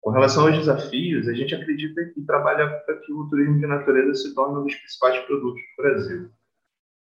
Com 0.00 0.10
relação 0.10 0.46
aos 0.46 0.56
desafios, 0.56 1.28
a 1.28 1.34
gente 1.34 1.54
acredita 1.54 2.04
que 2.06 2.22
trabalha 2.22 2.68
para 2.68 2.96
que 2.96 3.12
o 3.12 3.28
turismo 3.28 3.58
de 3.60 3.66
natureza 3.66 4.14
se 4.14 4.34
torne 4.34 4.58
um 4.58 4.64
dos 4.64 4.74
principais 4.74 5.18
produtos 5.26 5.60
do 5.60 5.82
Brasil. 5.82 6.30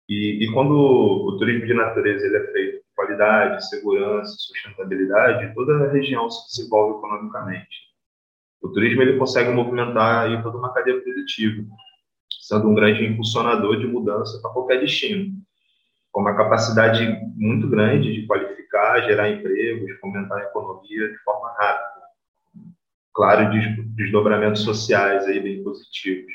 E, 0.08 0.44
e 0.44 0.52
quando 0.52 0.74
o 0.74 1.38
turismo 1.38 1.66
de 1.66 1.74
natureza 1.74 2.26
ele 2.26 2.36
é 2.36 2.52
feito 2.52 2.84
qualidade, 2.94 3.68
segurança, 3.68 4.36
sustentabilidade, 4.38 5.54
toda 5.54 5.84
a 5.84 5.92
região 5.92 6.30
se 6.30 6.56
desenvolve 6.56 6.98
economicamente. 6.98 7.92
O 8.62 8.68
turismo 8.68 9.02
ele 9.02 9.18
consegue 9.18 9.50
movimentar 9.50 10.26
aí 10.26 10.42
toda 10.42 10.56
uma 10.56 10.72
cadeia 10.72 11.00
produtiva, 11.00 11.64
sendo 12.40 12.68
um 12.68 12.74
grande 12.74 13.04
impulsionador 13.04 13.78
de 13.78 13.86
mudança 13.86 14.40
para 14.40 14.52
qualquer 14.52 14.80
destino, 14.80 15.34
com 16.14 16.20
uma 16.20 16.36
capacidade 16.36 17.04
muito 17.34 17.68
grande 17.68 18.14
de 18.14 18.24
qualificar, 18.24 19.02
gerar 19.02 19.28
empregos, 19.30 19.98
fomentar 19.98 20.38
a 20.38 20.44
economia 20.44 21.08
de 21.08 21.18
forma 21.24 21.52
rápida. 21.58 22.04
Claro, 23.12 23.50
desdobramentos 23.96 24.62
sociais 24.62 25.26
aí 25.26 25.40
bem 25.40 25.64
positivos. 25.64 26.32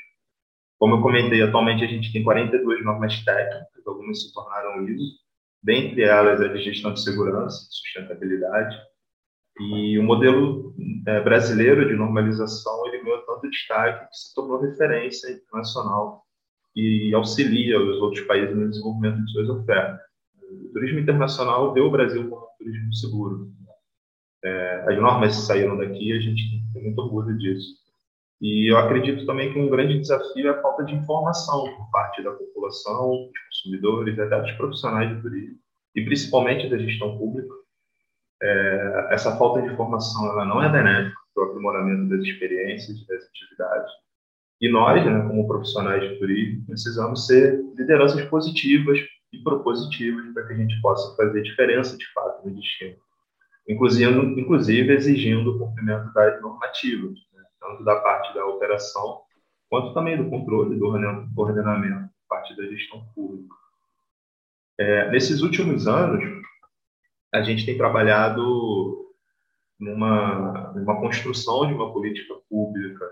Como 0.78 0.96
eu 0.96 1.02
comentei, 1.02 1.42
atualmente 1.42 1.86
a 1.86 1.88
gente 1.88 2.12
tem 2.12 2.26
42 2.26 2.84
normas 2.84 3.24
técnicas, 3.24 3.88
algumas 3.88 4.22
se 4.22 4.34
tornaram 4.34 4.86
ISO, 4.86 5.16
dentre 5.64 6.04
elas 6.04 6.42
a 6.42 6.50
de 6.50 6.62
gestão 6.62 6.94
de 6.94 7.02
segurança 7.02 7.66
sustentabilidade. 7.70 8.78
E 9.62 9.98
o 9.98 10.04
modelo 10.04 10.76
é, 11.08 11.22
brasileiro 11.22 11.88
de 11.88 11.96
normalização 11.96 12.86
ele 12.88 13.02
ganhou 13.02 13.22
tanto 13.22 13.50
destaque 13.50 14.10
que 14.10 14.18
se 14.18 14.36
tornou 14.36 14.60
referência 14.60 15.32
internacional 15.32 16.26
e 16.80 17.14
auxilia 17.14 17.80
os 17.80 17.98
outros 17.98 18.26
países 18.26 18.56
no 18.56 18.70
desenvolvimento 18.70 19.24
de 19.24 19.32
suas 19.32 19.50
ofertas. 19.50 20.00
O 20.52 20.74
turismo 20.74 21.00
internacional 21.00 21.74
vê 21.74 21.82
o 21.82 21.92
Brasil 21.92 22.30
como 22.30 22.44
um 22.44 22.58
turismo 22.58 22.94
seguro. 22.94 23.52
É, 24.44 24.86
as 24.88 24.98
normas 24.98 25.36
saíram 25.36 25.78
daqui 25.78 26.14
a 26.14 26.20
gente 26.20 26.64
tem 26.74 26.84
muito 26.84 27.02
orgulho 27.02 27.38
disso. 27.38 27.80
E 28.42 28.72
eu 28.72 28.78
acredito 28.78 29.26
também 29.26 29.52
que 29.52 29.60
um 29.60 29.70
grande 29.70 30.00
desafio 30.00 30.48
é 30.48 30.52
a 30.52 30.62
falta 30.62 30.86
de 30.86 30.94
informação 30.94 31.76
por 31.76 31.92
parte 31.92 32.24
da 32.24 32.32
população, 32.32 33.10
dos 33.10 33.40
consumidores, 33.50 34.18
até 34.18 34.40
dos 34.40 34.52
profissionais 34.54 35.14
de 35.14 35.22
turismo, 35.22 35.58
e 35.94 36.06
principalmente 36.06 36.70
da 36.70 36.78
gestão 36.78 37.18
pública. 37.18 37.54
É, 38.42 39.08
essa 39.12 39.38
falta 39.38 39.62
de 39.62 39.74
informação 39.74 40.32
ela 40.32 40.46
não 40.46 40.64
é 40.64 40.72
benéfica 40.72 41.20
para 41.36 41.44
o 41.44 41.48
aprimoramento 41.50 42.10
das 42.10 42.22
experiências, 42.22 43.06
das 43.08 43.26
atividades. 43.26 43.92
E 44.62 44.70
nós, 44.70 45.06
né, 45.06 45.22
como 45.28 45.48
profissionais 45.48 46.02
de 46.04 46.20
turismo, 46.20 46.66
precisamos 46.66 47.26
ser 47.26 47.62
lideranças 47.78 48.24
positivas 48.26 49.00
e 49.32 49.38
propositivas 49.44 50.34
para 50.34 50.48
que 50.48 50.54
a 50.54 50.58
gente 50.58 50.80
possa 50.82 51.16
fazer 51.16 51.42
diferença 51.42 51.98
de 51.98 52.06
fato 52.14 52.48
no 52.48 52.56
destino, 52.56 52.98
inclusive, 53.68 54.12
inclusive 54.40 54.94
exigindo 54.94 55.52
o 55.52 55.60
cumprimento 55.60 56.12
das 56.14 56.42
normativas 56.42 57.18
tanto 57.60 57.84
da 57.84 57.96
parte 57.98 58.34
da 58.34 58.46
operação, 58.46 59.22
quanto 59.70 59.94
também 59.94 60.18
do 60.18 60.30
controle, 60.30 60.78
do 60.78 60.88
ordenamento, 60.88 62.10
parte 62.28 62.56
da 62.56 62.64
gestão 62.64 63.06
pública. 63.14 63.54
É, 64.80 65.12
nesses 65.12 65.42
últimos 65.42 65.88
anos, 65.88 66.24
a 67.34 67.44
gente 67.44 67.66
tem 67.66 67.78
trabalhado 67.78 69.14
numa, 69.80 70.74
numa 70.74 71.00
construção 71.00 71.68
de 71.68 71.74
uma 71.74 71.92
política 71.92 72.34
pública 72.50 73.06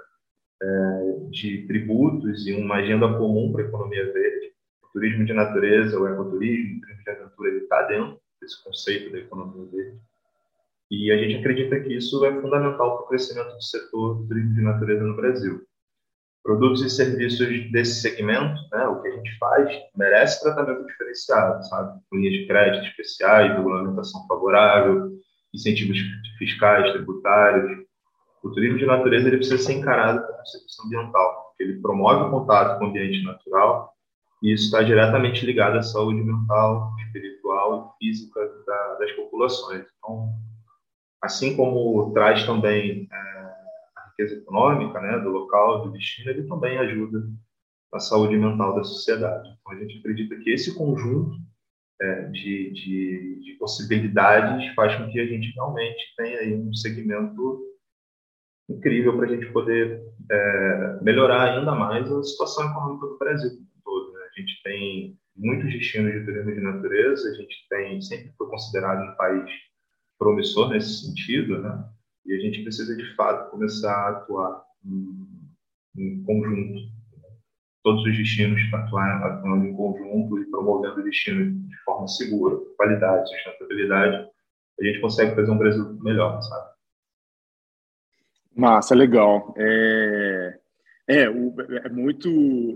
de 1.29 1.67
tributos 1.67 2.47
e 2.47 2.53
uma 2.53 2.75
agenda 2.75 3.07
comum 3.17 3.51
para 3.51 3.63
a 3.63 3.67
economia 3.67 4.11
verde. 4.11 4.51
O 4.83 4.87
turismo 4.87 5.25
de 5.25 5.33
natureza, 5.33 5.99
o 5.99 6.07
ecoturismo, 6.07 6.77
o 6.77 6.81
turismo 6.81 7.03
de 7.03 7.09
aventura, 7.11 7.49
ele 7.49 7.59
está 7.59 7.81
dentro 7.83 8.19
desse 8.41 8.63
conceito 8.63 9.11
da 9.11 9.19
economia 9.19 9.65
verde. 9.71 9.99
E 10.89 11.11
a 11.11 11.17
gente 11.17 11.35
acredita 11.35 11.79
que 11.81 11.93
isso 11.93 12.25
é 12.25 12.41
fundamental 12.41 12.97
para 12.97 13.05
o 13.05 13.07
crescimento 13.07 13.53
do 13.53 13.61
setor 13.61 14.15
do 14.15 14.27
turismo 14.27 14.55
de 14.55 14.61
natureza 14.61 15.03
no 15.03 15.15
Brasil. 15.15 15.61
Produtos 16.41 16.81
e 16.81 16.89
serviços 16.89 17.71
desse 17.71 17.99
segmento, 17.99 18.55
né, 18.71 18.87
o 18.87 19.01
que 19.01 19.09
a 19.09 19.11
gente 19.11 19.37
faz, 19.37 19.69
merece 19.97 20.41
tratamento 20.41 20.87
diferenciado, 20.87 21.61
sabe? 21.67 21.99
Linhas 22.13 22.33
de 22.33 22.47
crédito 22.47 22.85
especiais, 22.85 23.53
regulamentação 23.53 24.25
favorável, 24.27 25.11
incentivos 25.53 25.97
fiscais, 26.37 26.89
tributários. 26.93 27.85
O 28.47 28.51
turismo 28.53 28.77
de 28.77 28.85
natureza 28.85 29.27
ele 29.27 29.37
precisa 29.37 29.57
ser 29.57 29.73
encarado 29.73 30.25
como 30.25 30.45
serviço 30.45 30.81
ambiental, 30.85 31.47
porque 31.47 31.63
ele 31.63 31.81
promove 31.81 32.23
o 32.23 32.31
contato 32.31 32.79
com 32.79 32.85
o 32.85 32.87
ambiente 32.87 33.21
natural 33.23 33.93
e 34.41 34.53
isso 34.53 34.65
está 34.65 34.81
diretamente 34.81 35.45
ligado 35.45 35.77
à 35.77 35.83
saúde 35.83 36.23
mental, 36.23 36.95
espiritual 37.05 37.95
e 37.99 38.05
física 38.05 38.39
da, 38.65 38.95
das 38.99 39.11
populações. 39.13 39.85
Então, 39.97 40.29
assim 41.21 41.57
como 41.57 42.13
traz 42.13 42.45
também 42.45 43.09
é, 43.11 43.17
a 43.97 44.09
riqueza 44.09 44.35
econômica 44.35 45.01
né, 45.01 45.19
do 45.19 45.29
local, 45.29 45.83
do 45.83 45.91
destino, 45.91 46.29
ele 46.29 46.47
também 46.47 46.77
ajuda 46.77 47.27
na 47.91 47.99
saúde 47.99 48.37
mental 48.37 48.75
da 48.75 48.83
sociedade. 48.83 49.49
Então, 49.59 49.73
a 49.73 49.79
gente 49.79 49.97
acredita 49.99 50.37
que 50.37 50.51
esse 50.51 50.73
conjunto 50.73 51.35
é, 51.99 52.21
de, 52.29 52.71
de, 52.71 53.41
de, 53.43 53.53
possibilidades 53.59 54.73
faz 54.75 54.95
com 54.95 55.09
que 55.09 55.19
a 55.19 55.25
gente 55.25 55.51
realmente 55.53 56.13
tenha 56.15 56.39
aí 56.39 56.55
um 56.55 56.73
segmento 56.73 57.76
incrível 58.69 59.15
para 59.15 59.25
a 59.25 59.29
gente 59.29 59.45
poder 59.51 60.01
é, 60.29 60.99
melhorar 61.01 61.43
ainda 61.43 61.73
mais 61.73 62.11
a 62.11 62.23
situação 62.23 62.69
econômica 62.69 63.07
do 63.07 63.17
Brasil 63.17 63.51
todo. 63.83 64.11
Né? 64.13 64.19
A 64.19 64.39
gente 64.39 64.61
tem 64.63 65.17
muitos 65.35 65.71
destinos 65.71 66.13
de 66.13 66.25
turismo 66.25 66.53
de 66.53 66.61
natureza, 66.61 67.29
a 67.29 67.33
gente 67.33 67.55
tem 67.69 68.01
sempre 68.01 68.31
foi 68.37 68.47
considerado 68.47 69.03
um 69.03 69.15
país 69.15 69.49
promissor 70.17 70.69
nesse 70.69 71.05
sentido, 71.05 71.61
né? 71.61 71.85
E 72.25 72.33
a 72.33 72.39
gente 72.39 72.63
precisa 72.63 72.95
de 72.95 73.15
fato 73.15 73.51
começar 73.51 73.93
a 73.93 74.09
atuar 74.09 74.63
em, 74.83 75.27
em 75.95 76.23
conjunto. 76.23 76.97
Todos 77.83 78.03
os 78.03 78.17
destinos 78.17 78.59
atuando, 78.73 79.23
atuando 79.23 79.65
em 79.65 79.73
conjunto 79.73 80.39
e 80.39 80.45
promovendo 80.49 80.99
o 80.99 81.03
destino 81.03 81.51
de 81.69 81.77
forma 81.85 82.07
segura, 82.07 82.57
qualidade, 82.75 83.29
sustentabilidade, 83.29 84.27
a 84.79 84.83
gente 84.83 84.99
consegue 84.99 85.35
fazer 85.35 85.51
um 85.51 85.57
Brasil 85.57 85.93
melhor, 86.01 86.41
sabe? 86.41 86.76
Massa, 88.57 88.95
legal. 88.95 89.53
É... 89.57 90.59
É, 91.09 91.29
o, 91.29 91.55
é 91.85 91.87
muito 91.87 92.29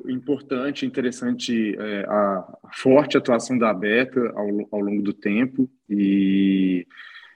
importante, 0.08 0.86
interessante 0.86 1.76
é, 1.78 2.06
a 2.08 2.58
forte 2.72 3.18
atuação 3.18 3.58
da 3.58 3.74
Beta 3.74 4.22
ao, 4.34 4.48
ao 4.72 4.80
longo 4.80 5.02
do 5.02 5.12
tempo 5.12 5.70
e, 5.90 6.88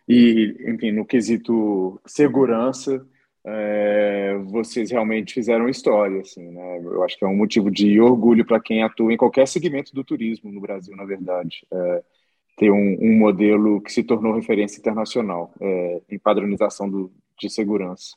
e, 0.08 0.56
enfim, 0.66 0.94
no 0.94 1.06
quesito 1.06 2.00
segurança, 2.06 3.06
é, 3.44 4.38
vocês 4.46 4.90
realmente 4.90 5.34
fizeram 5.34 5.68
história, 5.68 6.22
assim, 6.22 6.50
né? 6.50 6.80
Eu 6.80 7.04
acho 7.04 7.18
que 7.18 7.26
é 7.26 7.28
um 7.28 7.36
motivo 7.36 7.70
de 7.70 8.00
orgulho 8.00 8.46
para 8.46 8.62
quem 8.62 8.82
atua 8.82 9.14
em 9.14 9.18
qualquer 9.18 9.48
segmento 9.48 9.94
do 9.94 10.04
turismo 10.04 10.52
no 10.52 10.62
Brasil, 10.62 10.96
na 10.96 11.04
verdade. 11.04 11.68
É, 11.72 12.04
ter 12.58 12.72
um, 12.72 12.98
um, 13.02 13.18
modelo 13.18 13.82
que 13.82 13.92
se 13.92 14.02
tornou 14.02 14.34
referência 14.34 14.80
internacional 14.80 15.54
é, 15.60 16.02
em 16.10 16.18
padronização 16.18 16.90
do, 16.90 17.12
de 17.38 17.50
segurança. 17.50 18.16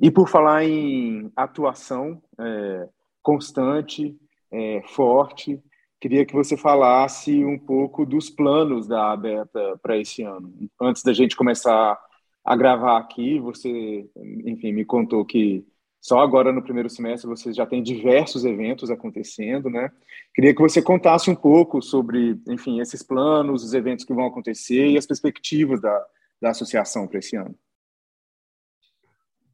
E 0.00 0.10
por 0.10 0.28
falar 0.28 0.64
em 0.64 1.30
atuação 1.36 2.20
é, 2.38 2.88
constante, 3.22 4.16
é, 4.50 4.82
forte, 4.88 5.62
queria 6.00 6.26
que 6.26 6.34
você 6.34 6.56
falasse 6.56 7.44
um 7.44 7.58
pouco 7.58 8.04
dos 8.04 8.28
planos 8.28 8.86
da 8.86 9.12
Abeta 9.12 9.78
para 9.82 9.96
esse 9.96 10.22
ano. 10.22 10.52
Antes 10.80 11.02
da 11.02 11.12
gente 11.12 11.36
começar 11.36 11.98
a 12.44 12.56
gravar 12.56 12.98
aqui, 12.98 13.38
você, 13.38 14.06
enfim, 14.44 14.72
me 14.72 14.84
contou 14.84 15.24
que 15.24 15.64
só 16.04 16.20
agora 16.20 16.52
no 16.52 16.62
primeiro 16.62 16.90
semestre 16.90 17.26
você 17.26 17.50
já 17.50 17.64
tem 17.64 17.82
diversos 17.82 18.44
eventos 18.44 18.90
acontecendo, 18.90 19.70
né? 19.70 19.90
Queria 20.34 20.54
que 20.54 20.60
você 20.60 20.82
contasse 20.82 21.30
um 21.30 21.34
pouco 21.34 21.80
sobre, 21.80 22.38
enfim, 22.46 22.78
esses 22.80 23.02
planos, 23.02 23.64
os 23.64 23.72
eventos 23.72 24.04
que 24.04 24.12
vão 24.12 24.26
acontecer 24.26 24.88
e 24.88 24.98
as 24.98 25.06
perspectivas 25.06 25.80
da, 25.80 26.06
da 26.42 26.50
associação 26.50 27.08
para 27.08 27.20
esse 27.20 27.34
ano. 27.36 27.54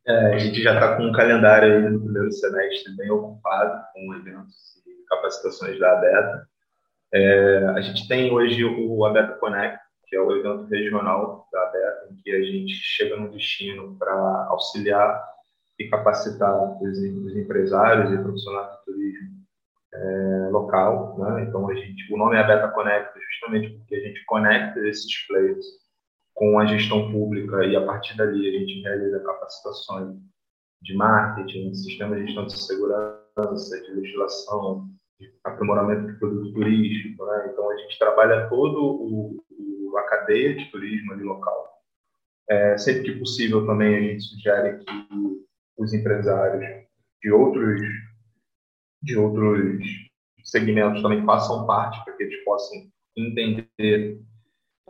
É, 0.06 0.34
a 0.34 0.38
gente 0.38 0.62
já 0.62 0.74
está 0.74 0.96
com 0.96 1.04
um 1.04 1.12
calendário 1.12 1.72
aí 1.72 1.90
no 1.90 2.00
primeiro 2.00 2.32
semestre 2.32 2.96
bem 2.96 3.10
ocupado 3.10 3.82
com 3.92 4.14
eventos 4.14 4.54
e 4.86 5.04
capacitações 5.08 5.78
da 5.78 5.92
ABETA. 5.92 6.48
É, 7.12 7.64
a 7.76 7.80
gente 7.80 8.08
tem 8.08 8.32
hoje 8.32 8.64
o 8.64 9.04
ABETA 9.04 9.34
Connect, 9.34 9.78
que 10.06 10.16
é 10.16 10.20
o 10.20 10.32
evento 10.32 10.64
regional 10.70 11.46
da 11.52 11.62
ABETA, 11.64 12.08
em 12.10 12.16
que 12.16 12.30
a 12.30 12.42
gente 12.42 12.72
chega 12.72 13.16
no 13.16 13.30
destino 13.30 13.96
para 13.98 14.46
auxiliar 14.48 15.22
e 15.78 15.88
capacitar 15.88 16.54
os, 16.82 16.98
os, 16.98 17.36
empresários 17.36 18.12
e 18.12 18.22
profissionais 18.22 18.70
do 18.70 18.84
turismo 18.84 19.28
é, 19.92 20.48
local. 20.50 21.18
Né? 21.18 21.44
Então, 21.44 21.68
a 21.68 21.74
gente, 21.74 22.12
o 22.12 22.16
nome 22.16 22.36
é 22.36 22.40
ABETA 22.40 22.68
Connect 22.68 23.12
justamente 23.32 23.76
porque 23.76 23.94
a 23.96 24.00
gente 24.00 24.24
conecta 24.24 24.80
esses 24.88 25.26
players 25.26 25.66
com 26.34 26.58
a 26.58 26.66
gestão 26.66 27.10
pública 27.10 27.64
e 27.66 27.76
a 27.76 27.84
partir 27.84 28.16
dali 28.16 28.48
a 28.48 28.58
gente 28.58 28.80
realiza 28.82 29.20
capacitações 29.20 30.16
de 30.82 30.94
marketing, 30.94 31.74
sistema 31.74 32.16
de 32.16 32.26
gestão 32.26 32.46
de 32.46 32.58
segurança, 32.58 33.82
de 33.82 33.92
legislação, 33.92 34.88
de 35.18 35.30
aprimoramento 35.44 36.12
de 36.12 36.18
produto 36.18 36.52
turístico. 36.54 37.24
Né? 37.26 37.50
Então 37.52 37.70
a 37.70 37.76
gente 37.76 37.98
trabalha 37.98 38.48
todo 38.48 38.78
o, 38.80 39.44
o, 39.50 39.98
a 39.98 40.02
cadeia 40.04 40.56
de 40.56 40.70
turismo 40.70 41.12
ali 41.12 41.22
local. 41.22 41.68
É, 42.48 42.76
sempre 42.78 43.02
que 43.04 43.18
possível 43.18 43.66
também 43.66 43.94
a 43.94 44.00
gente 44.00 44.24
sugere 44.24 44.78
que 44.78 45.10
os 45.78 45.92
empresários 45.94 46.64
de 47.22 47.30
outros 47.30 47.80
de 49.02 49.16
outros 49.16 49.82
segmentos 50.44 51.00
também 51.00 51.24
façam 51.24 51.66
parte 51.66 52.02
para 52.04 52.14
que 52.16 52.24
eles 52.24 52.44
possam 52.44 52.76
entender 53.16 54.20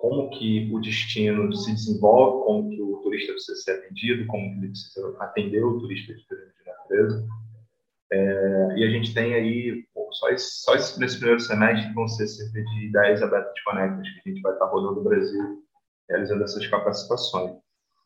como 0.01 0.31
que 0.31 0.71
o 0.73 0.81
destino 0.81 1.53
se 1.55 1.73
desenvolve, 1.73 2.45
como 2.45 2.71
que 2.71 2.81
o 2.81 2.97
turista 3.03 3.33
precisa 3.33 3.61
ser 3.61 3.73
atendido, 3.73 4.27
como 4.29 4.51
que 4.51 4.59
ele 4.59 4.69
precisa 4.69 5.17
atender 5.21 5.63
o 5.63 5.79
turista 5.79 6.15
de 6.15 6.67
natureza. 6.67 7.29
É, 8.11 8.75
e 8.77 8.85
a 8.85 8.91
gente 8.91 9.13
tem 9.13 9.35
aí, 9.35 9.85
só, 10.13 10.31
esse, 10.31 10.63
só 10.63 10.75
esse, 10.75 10.99
nesse 10.99 11.19
primeiro 11.19 11.41
semestre, 11.41 11.93
vão 11.93 12.09
ser 12.09 12.27
cerca 12.27 12.63
de 12.63 12.91
10 12.91 13.23
abertas 13.23 13.63
conectas 13.63 14.09
que 14.09 14.29
a 14.29 14.33
gente 14.33 14.43
vai 14.43 14.53
estar 14.55 14.67
rodando 14.67 14.97
no 14.97 15.05
Brasil, 15.05 15.63
realizando 16.09 16.45
essas 16.45 16.67
capacitações. 16.67 17.53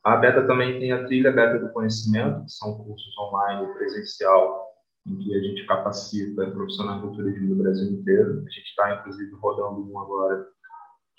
A 0.02 0.16
Beta 0.16 0.46
também 0.46 0.80
tem 0.80 0.92
a 0.92 1.04
trilha 1.06 1.30
Beta 1.30 1.58
do 1.60 1.72
Conhecimento, 1.72 2.44
que 2.44 2.50
são 2.50 2.76
cursos 2.76 3.18
online 3.18 3.72
presencial, 3.74 4.64
em 5.06 5.16
que 5.16 5.34
a 5.34 5.40
gente 5.40 5.64
capacita 5.64 6.50
profissionais 6.50 7.00
do 7.00 7.12
turismo 7.12 7.54
do 7.54 7.62
Brasil 7.62 7.90
inteiro. 7.92 8.44
A 8.44 8.50
gente 8.50 8.68
está, 8.68 8.96
inclusive, 8.96 9.32
rodando 9.36 9.90
um 9.90 9.98
agora 9.98 10.46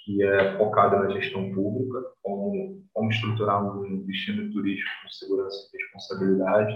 que 0.06 0.24
é 0.24 0.56
focada 0.58 1.00
na 1.00 1.10
gestão 1.10 1.52
pública, 1.52 2.00
como, 2.22 2.84
como 2.94 3.10
estruturar 3.10 3.66
um 3.66 4.06
destino 4.06 4.54
turístico 4.54 4.90
com 5.02 5.10
segurança 5.10 5.58
e 5.74 5.78
responsabilidade, 5.82 6.76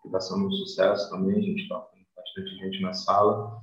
que 0.00 0.08
está 0.08 0.20
sendo 0.20 0.46
um 0.46 0.52
sucesso 0.52 1.10
também, 1.10 1.38
a 1.38 1.42
gente 1.42 1.62
está 1.62 1.76
com 1.76 1.98
bastante 2.16 2.56
gente 2.56 2.80
na 2.80 2.92
sala. 2.92 3.60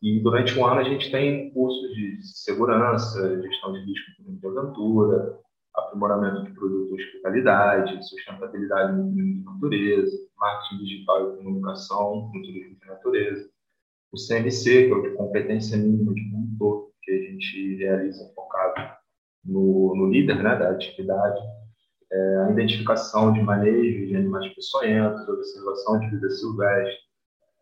E 0.00 0.20
durante 0.20 0.56
o 0.56 0.64
ano 0.64 0.80
a 0.80 0.84
gente 0.84 1.10
tem 1.10 1.50
cursos 1.50 1.92
de 1.92 2.18
segurança, 2.22 3.42
gestão 3.42 3.72
de 3.72 3.80
risco 3.80 4.22
de 4.22 4.46
aventura, 4.46 5.40
aprimoramento 5.74 6.44
de 6.44 6.52
produto 6.52 6.94
de 6.94 7.02
hospitalidade, 7.02 8.08
sustentabilidade 8.08 8.96
no 8.96 9.10
turismo 9.10 9.38
de 9.38 9.44
natureza, 9.44 10.16
marketing 10.38 10.84
digital 10.84 11.32
e 11.32 11.36
comunicação 11.38 12.30
no 12.32 12.42
turismo 12.42 12.76
de 12.78 12.86
natureza. 12.86 13.50
O 14.12 14.16
CMC, 14.16 14.86
que 14.86 14.92
é 14.92 14.94
o 14.94 15.02
de 15.02 15.16
competência 15.16 15.76
mínima 15.76 16.14
de 16.14 16.30
condutor, 16.30 16.85
que 17.06 17.12
a 17.12 17.22
gente 17.22 17.76
realiza 17.76 18.32
focado 18.34 18.90
no, 19.44 19.94
no 19.96 20.10
líder 20.10 20.42
né, 20.42 20.56
da 20.56 20.70
atividade, 20.70 21.40
é, 22.12 22.36
a 22.46 22.50
identificação 22.50 23.32
de 23.32 23.40
manejo 23.40 24.06
de 24.06 24.16
animais 24.16 24.52
peçonhentos, 24.54 25.28
observação 25.28 26.00
de 26.00 26.10
vida 26.10 26.28
silvestre, 26.30 26.96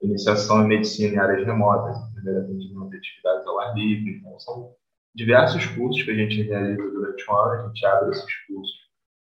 iniciação 0.02 0.64
em 0.64 0.68
medicina 0.68 1.14
em 1.14 1.18
áreas 1.18 1.46
remotas, 1.46 1.96
atendimento 2.18 2.90
de 2.90 2.96
atividades 2.96 3.46
ao 3.46 3.60
ar 3.60 3.74
livre. 3.74 4.18
Então, 4.18 4.40
são 4.40 4.72
diversos 5.14 5.66
cursos 5.66 6.02
que 6.02 6.10
a 6.10 6.14
gente 6.14 6.42
realiza 6.42 6.82
durante 6.90 7.30
o 7.30 7.34
ano, 7.34 7.62
a 7.62 7.66
gente 7.68 7.86
abre 7.86 8.10
esses 8.10 8.46
cursos 8.46 8.74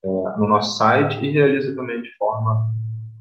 é, 0.05 0.09
no 0.09 0.49
nosso 0.49 0.79
site 0.79 1.25
e 1.25 1.31
realiza 1.31 1.75
também 1.75 2.01
de 2.03 2.15
forma 2.17 2.73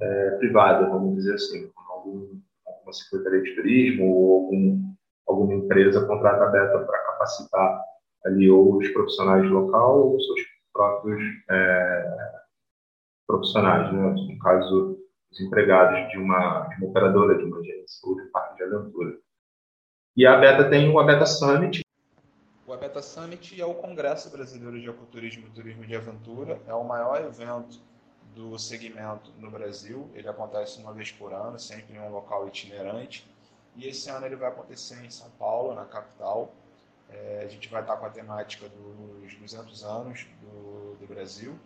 é, 0.02 0.32
privada, 0.38 0.90
vamos 0.90 1.16
dizer 1.16 1.36
assim, 1.36 1.70
com 1.70 1.94
algum, 1.94 2.40
alguma 2.66 2.94
secretaria 2.94 3.44
de 3.44 3.56
turismo 3.56 4.06
ou 4.06 4.46
algum 4.46 4.97
alguma 5.28 5.54
empresa 5.54 6.06
contrata 6.06 6.44
a 6.44 6.48
Beta 6.48 6.80
para 6.80 7.00
capacitar 7.00 7.82
ali 8.26 8.50
ou 8.50 8.78
os 8.78 8.88
profissionais 8.90 9.50
local 9.50 10.00
ou 10.00 10.16
os 10.16 10.26
seus 10.26 10.42
próprios 10.74 11.22
é, 11.50 12.18
profissionais, 13.26 13.92
né? 13.94 14.16
no 14.34 14.40
caso, 14.40 14.98
os 15.32 15.42
empregados 15.42 16.10
de 16.12 16.18
uma, 16.18 16.68
de 16.68 16.76
uma 16.78 16.90
operadora, 16.90 17.38
de 17.38 17.44
uma 17.44 17.60
agência 17.60 18.00
ou 18.04 18.16
de 18.16 18.22
um 18.24 18.32
parque 18.32 18.56
de 18.56 18.64
aventura. 18.64 19.18
E 20.16 20.26
a 20.26 20.38
Beta 20.38 20.70
tem 20.70 20.90
o 20.90 21.00
Abeta 21.00 21.26
Summit. 21.26 21.82
O 22.66 22.74
Abeta 22.74 23.02
Summit 23.02 23.60
é 23.62 23.66
o 23.66 23.76
Congresso 23.76 24.32
Brasileiro 24.32 24.80
de 24.80 24.90
Ecoturismo 24.90 25.48
e 25.48 25.52
Turismo 25.52 25.86
de 25.86 25.96
Aventura, 25.96 26.60
é 26.68 26.74
o 26.74 26.84
maior 26.84 27.22
evento 27.24 27.80
do 28.36 28.58
segmento 28.58 29.32
no 29.40 29.50
Brasil. 29.50 30.10
Ele 30.14 30.28
acontece 30.28 30.82
uma 30.82 30.94
vez 30.94 31.12
por 31.12 31.34
ano, 31.34 31.60
sempre 31.60 31.96
em 31.96 32.00
um 32.00 32.12
local 32.12 32.48
itinerante. 32.48 33.28
E 33.78 33.88
esse 33.88 34.10
ano 34.10 34.26
ele 34.26 34.36
vai 34.36 34.50
acontecer 34.50 35.06
em 35.06 35.10
São 35.12 35.30
Paulo, 35.38 35.76
na 35.76 35.86
capital. 35.86 36.52
É, 37.10 37.44
a 37.46 37.48
gente 37.48 37.70
vai 37.70 37.82
estar 37.82 37.96
com 37.96 38.08
a 38.08 38.10
temática 38.10 38.68
dos 38.68 39.36
200 39.36 39.84
anos 39.84 40.26
do, 40.42 40.96
do 41.00 41.08
Brasil 41.08 41.58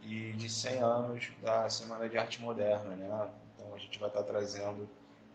e 0.00 0.32
de 0.32 0.48
100 0.48 0.78
anos 0.78 1.30
da 1.42 1.68
Semana 1.68 2.08
de 2.08 2.16
Arte 2.16 2.40
Moderna. 2.40 2.96
Né? 2.96 3.30
Então 3.54 3.74
a 3.74 3.78
gente 3.78 3.98
vai 3.98 4.08
estar 4.08 4.22
trazendo 4.22 4.88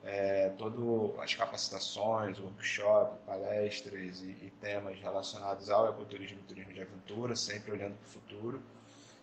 é, 0.03 0.49
todas 0.57 1.19
as 1.19 1.35
capacitações, 1.35 2.39
workshop, 2.39 3.19
palestras 3.23 4.21
e, 4.21 4.31
e, 4.41 4.53
temas 4.59 4.99
relacionados 4.99 5.69
ao 5.69 5.87
ecoturismo 5.87 6.39
e 6.39 6.43
turismo 6.43 6.73
de 6.73 6.81
aventura, 6.81 7.35
sempre 7.35 7.71
olhando 7.71 7.95
para 7.95 8.07
o 8.07 8.09
futuro, 8.09 8.61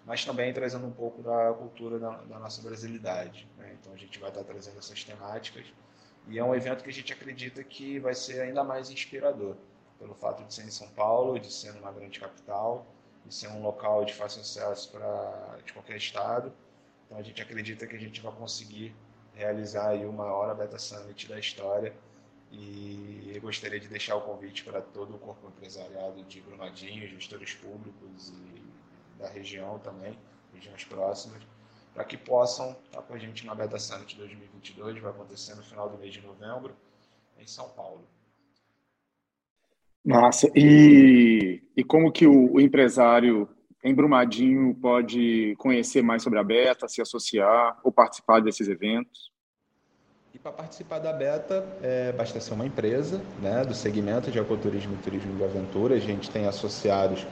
mas 0.07 0.24
também 0.24 0.52
trazendo 0.54 0.87
um 0.87 0.92
pouco 0.92 1.22
da 1.22 1.52
cultura 1.54 1.98
da, 1.98 2.11
da 2.18 2.38
nossa 2.38 2.62
brasilidade. 2.62 3.48
Né? 3.59 3.76
Então 3.80 3.92
a 3.92 3.96
gente 3.96 4.16
vai 4.20 4.28
estar 4.28 4.44
trazendo 4.44 4.78
essas 4.78 5.02
temáticas 5.02 5.66
e 6.28 6.38
é 6.38 6.44
um 6.44 6.54
evento 6.54 6.82
que 6.82 6.90
a 6.90 6.92
gente 6.92 7.12
acredita 7.12 7.62
que 7.62 7.98
vai 7.98 8.14
ser 8.14 8.40
ainda 8.40 8.64
mais 8.64 8.90
inspirador, 8.90 9.56
pelo 9.98 10.14
fato 10.14 10.44
de 10.44 10.54
ser 10.54 10.64
em 10.64 10.70
São 10.70 10.88
Paulo, 10.88 11.38
de 11.38 11.52
ser 11.52 11.72
numa 11.74 11.92
grande 11.92 12.18
capital, 12.18 12.87
de 13.24 13.34
ser 13.34 13.48
um 13.48 13.62
local 13.62 14.04
de 14.04 14.14
fácil 14.14 14.40
acesso 14.40 14.90
para 14.90 15.58
de 15.64 15.72
qualquer 15.72 15.96
estado. 15.96 16.52
Então 17.06 17.18
a 17.18 17.22
gente 17.22 17.40
acredita 17.42 17.87
que 17.87 17.94
a 17.94 17.98
gente 17.98 18.20
vai 18.20 18.32
conseguir 18.32 18.94
realizar 19.34 19.90
aí 19.90 20.06
o 20.06 20.12
maior 20.12 20.54
Beta 20.54 20.78
Summit 20.78 21.28
da 21.28 21.38
história. 21.38 21.94
E 22.50 23.32
eu 23.34 23.40
gostaria 23.40 23.80
de 23.80 23.88
deixar 23.88 24.14
o 24.14 24.20
convite 24.20 24.62
para 24.62 24.80
todo 24.80 25.16
o 25.16 25.18
corpo 25.18 25.48
empresariado 25.48 26.22
de 26.24 26.40
Brumadinho, 26.40 27.06
gestores 27.08 27.52
públicos 27.54 28.28
e 28.30 29.18
da 29.18 29.28
região 29.28 29.78
também, 29.80 30.16
regiões 30.52 30.84
próximas, 30.84 31.42
para 31.94 32.04
que 32.04 32.16
possam 32.16 32.76
estar 32.87 33.02
com 33.02 33.14
a 33.14 33.18
gente 33.18 33.46
na 33.46 33.54
Beta 33.54 33.78
Summit 33.78 34.16
2022, 34.16 35.00
vai 35.00 35.12
acontecer 35.12 35.54
no 35.54 35.62
final 35.62 35.88
do 35.88 35.96
mês 35.96 36.12
de 36.12 36.20
novembro, 36.20 36.74
em 37.38 37.46
São 37.46 37.68
Paulo. 37.68 38.02
Massa. 40.04 40.50
E, 40.54 41.62
e 41.76 41.85
como 41.85 42.12
que 42.12 42.26
o, 42.26 42.54
o 42.54 42.61
empresário 42.61 43.48
em 43.83 43.94
Brumadinho 43.94 44.74
pode 44.74 45.54
conhecer 45.57 46.02
mais 46.02 46.22
sobre 46.22 46.38
a 46.38 46.44
Beta, 46.44 46.88
se 46.88 47.00
associar 47.00 47.78
ou 47.85 47.92
participar 47.92 48.40
desses 48.40 48.68
eventos? 48.68 49.33
E 50.35 50.38
para 50.38 50.50
participar 50.50 50.98
da 50.98 51.12
beta, 51.12 51.64
é, 51.80 52.11
basta 52.11 52.40
ser 52.40 52.54
uma 52.54 52.66
empresa 52.66 53.22
né, 53.40 53.64
do 53.64 53.72
segmento 53.72 54.33
de 54.33 54.38
ecoturismo 54.40 54.94
e 54.94 54.96
turismo 54.96 55.37
de 55.37 55.44
aventura. 55.44 55.94
A 55.94 56.00
gente 56.00 56.28
tem 56.28 56.46
associados 56.46 57.24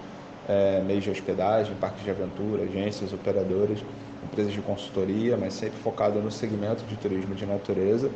é, 0.49 0.81
meios 0.83 1.03
de 1.03 1.11
hospedagem, 1.11 1.75
parques 1.77 2.05
de 2.05 2.11
aventura, 2.11 2.63
agências, 2.63 3.13
operadoras, 3.13 3.81
empresas 4.25 4.53
de 4.53 4.61
consultoria, 4.61 5.37
mas 5.37 5.55
sempre 5.55 5.79
focado 5.79 6.21
no 6.21 6.31
segmento 6.31 6.85
de 6.85 6.97
turismo 6.97 7.35
de 7.35 7.47
natureza. 7.47 8.11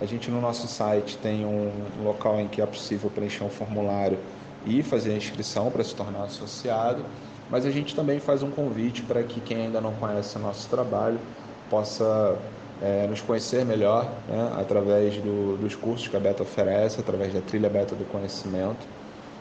A 0.00 0.04
gente 0.04 0.30
no 0.30 0.40
nosso 0.40 0.66
site 0.68 1.16
tem 1.18 1.46
um 1.46 1.70
local 2.02 2.38
em 2.38 2.48
que 2.48 2.60
é 2.60 2.66
possível 2.66 3.10
preencher 3.10 3.44
um 3.44 3.48
formulário 3.48 4.18
e 4.66 4.82
fazer 4.82 5.12
a 5.12 5.16
inscrição 5.16 5.70
para 5.70 5.82
se 5.82 5.94
tornar 5.94 6.24
associado, 6.24 7.04
mas 7.50 7.64
a 7.64 7.70
gente 7.70 7.94
também 7.94 8.18
faz 8.20 8.42
um 8.42 8.50
convite 8.50 9.02
para 9.02 9.22
que 9.22 9.40
quem 9.40 9.62
ainda 9.62 9.80
não 9.80 9.92
conhece 9.94 10.36
o 10.36 10.40
nosso 10.40 10.68
trabalho 10.68 11.18
possa 11.70 12.36
é, 12.82 13.06
nos 13.06 13.20
conhecer 13.20 13.64
melhor 13.64 14.04
né, 14.28 14.52
através 14.56 15.16
do, 15.16 15.56
dos 15.56 15.74
cursos 15.74 16.08
que 16.08 16.16
a 16.16 16.20
Beta 16.20 16.42
oferece, 16.42 17.00
através 17.00 17.32
da 17.32 17.40
trilha 17.40 17.70
Beta 17.70 17.94
do 17.94 18.04
Conhecimento. 18.04 18.86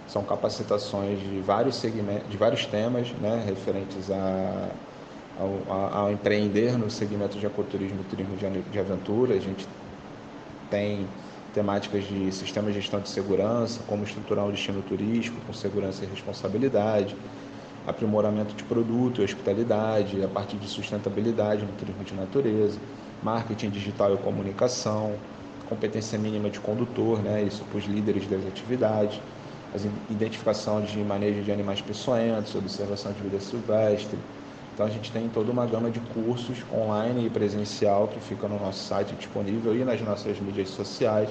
São 0.08 0.24
capacitações 0.24 1.20
de 1.20 1.42
vários 1.42 1.76
segmentos, 1.76 2.30
de 2.30 2.38
vários 2.38 2.66
temas 2.66 3.12
né, 3.20 3.44
referentes 3.46 4.12
a, 4.12 4.70
ao, 5.38 5.72
ao, 5.72 6.12
empreender 6.12 6.78
no 6.78 6.90
segmento 6.90 7.38
de 7.38 7.46
ecoturismo 7.46 8.02
e 8.02 8.04
turismo 8.04 8.36
de, 8.36 8.62
de 8.62 8.80
aventura. 8.80 9.34
A 9.36 9.40
gente 9.40 9.68
tem 10.70 11.08
temáticas 11.54 12.06
de 12.06 12.32
sistema 12.32 12.70
de 12.70 12.82
gestão 12.82 13.00
de 13.00 13.10
segurança, 13.10 13.82
como 13.88 14.04
estruturar 14.04 14.46
um 14.46 14.52
destino 14.52 14.82
turístico 14.82 15.40
com 15.46 15.54
segurança 15.54 16.04
e 16.04 16.08
responsabilidade, 16.08 17.16
aprimoramento 17.88 18.54
de 18.56 18.64
produto 18.64 19.22
e 19.22 19.24
hospitalidade, 19.24 20.22
a 20.24 20.28
parte 20.28 20.58
de 20.58 20.68
sustentabilidade 20.68 21.64
no 21.64 21.72
turismo 21.74 22.04
de 22.04 22.14
natureza, 22.14 22.80
marketing 23.22 23.70
digital 23.70 24.14
e 24.16 24.18
comunicação, 24.18 25.14
competência 25.66 26.18
mínima 26.18 26.50
de 26.50 26.60
condutor, 26.60 27.22
né, 27.22 27.44
isso 27.44 27.64
para 27.66 27.78
os 27.78 27.86
líderes 27.86 28.28
das 28.28 28.46
atividades, 28.46 29.22
identificação 30.10 30.82
de 30.82 30.98
manejo 31.04 31.42
de 31.42 31.52
animais 31.52 31.82
peçonhentos, 31.82 32.56
observação 32.56 33.12
de 33.12 33.22
vida 33.22 33.40
silvestre. 33.40 34.18
Então 34.76 34.86
a 34.86 34.90
gente 34.90 35.10
tem 35.10 35.30
toda 35.30 35.50
uma 35.50 35.66
gama 35.66 35.90
de 35.90 36.02
cursos 36.02 36.58
online 36.70 37.28
e 37.28 37.30
presencial 37.30 38.10
que 38.10 38.20
fica 38.20 38.46
no 38.46 38.60
nosso 38.60 38.84
site 38.84 39.16
disponível 39.16 39.74
e 39.74 39.86
nas 39.86 40.02
nossas 40.02 40.38
mídias 40.38 40.68
sociais. 40.68 41.30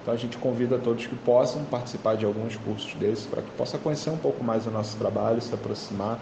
Então 0.00 0.14
a 0.14 0.16
gente 0.16 0.38
convida 0.38 0.78
todos 0.78 1.06
que 1.06 1.14
possam 1.14 1.62
participar 1.66 2.16
de 2.16 2.24
alguns 2.24 2.56
cursos 2.56 2.94
desses 2.94 3.26
para 3.26 3.42
que 3.42 3.50
possa 3.50 3.76
conhecer 3.76 4.08
um 4.08 4.16
pouco 4.16 4.42
mais 4.42 4.66
o 4.66 4.70
nosso 4.70 4.96
trabalho, 4.96 5.42
se 5.42 5.54
aproximar. 5.54 6.18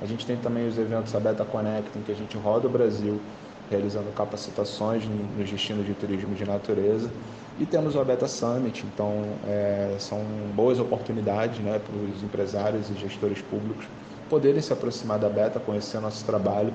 A 0.00 0.06
gente 0.06 0.24
tem 0.24 0.36
também 0.36 0.68
os 0.68 0.78
eventos 0.78 1.12
a 1.12 1.18
Beta 1.18 1.44
Connect, 1.44 1.98
em 1.98 2.02
que 2.02 2.12
a 2.12 2.14
gente 2.14 2.36
roda 2.36 2.68
o 2.68 2.70
Brasil 2.70 3.20
realizando 3.68 4.12
capacitações 4.12 5.04
nos 5.36 5.50
destinos 5.50 5.84
de 5.84 5.94
turismo 5.94 6.36
de 6.36 6.44
natureza. 6.44 7.10
E 7.58 7.66
temos 7.66 7.96
o 7.96 8.00
Abeta 8.00 8.28
Summit, 8.28 8.86
então 8.86 9.40
é, 9.44 9.96
são 9.98 10.20
boas 10.54 10.78
oportunidades 10.78 11.58
né, 11.58 11.80
para 11.80 11.96
os 11.96 12.22
empresários 12.22 12.90
e 12.90 12.94
gestores 12.94 13.42
públicos 13.42 13.88
poderem 14.32 14.62
se 14.62 14.72
aproximar 14.72 15.18
da 15.18 15.28
Beta, 15.28 15.60
conhecer 15.60 16.00
nosso 16.00 16.24
trabalho 16.24 16.72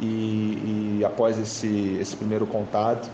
e, 0.00 0.96
e 0.98 1.04
após 1.04 1.38
esse, 1.38 1.98
esse 2.00 2.16
primeiro 2.16 2.46
contato, 2.46 3.10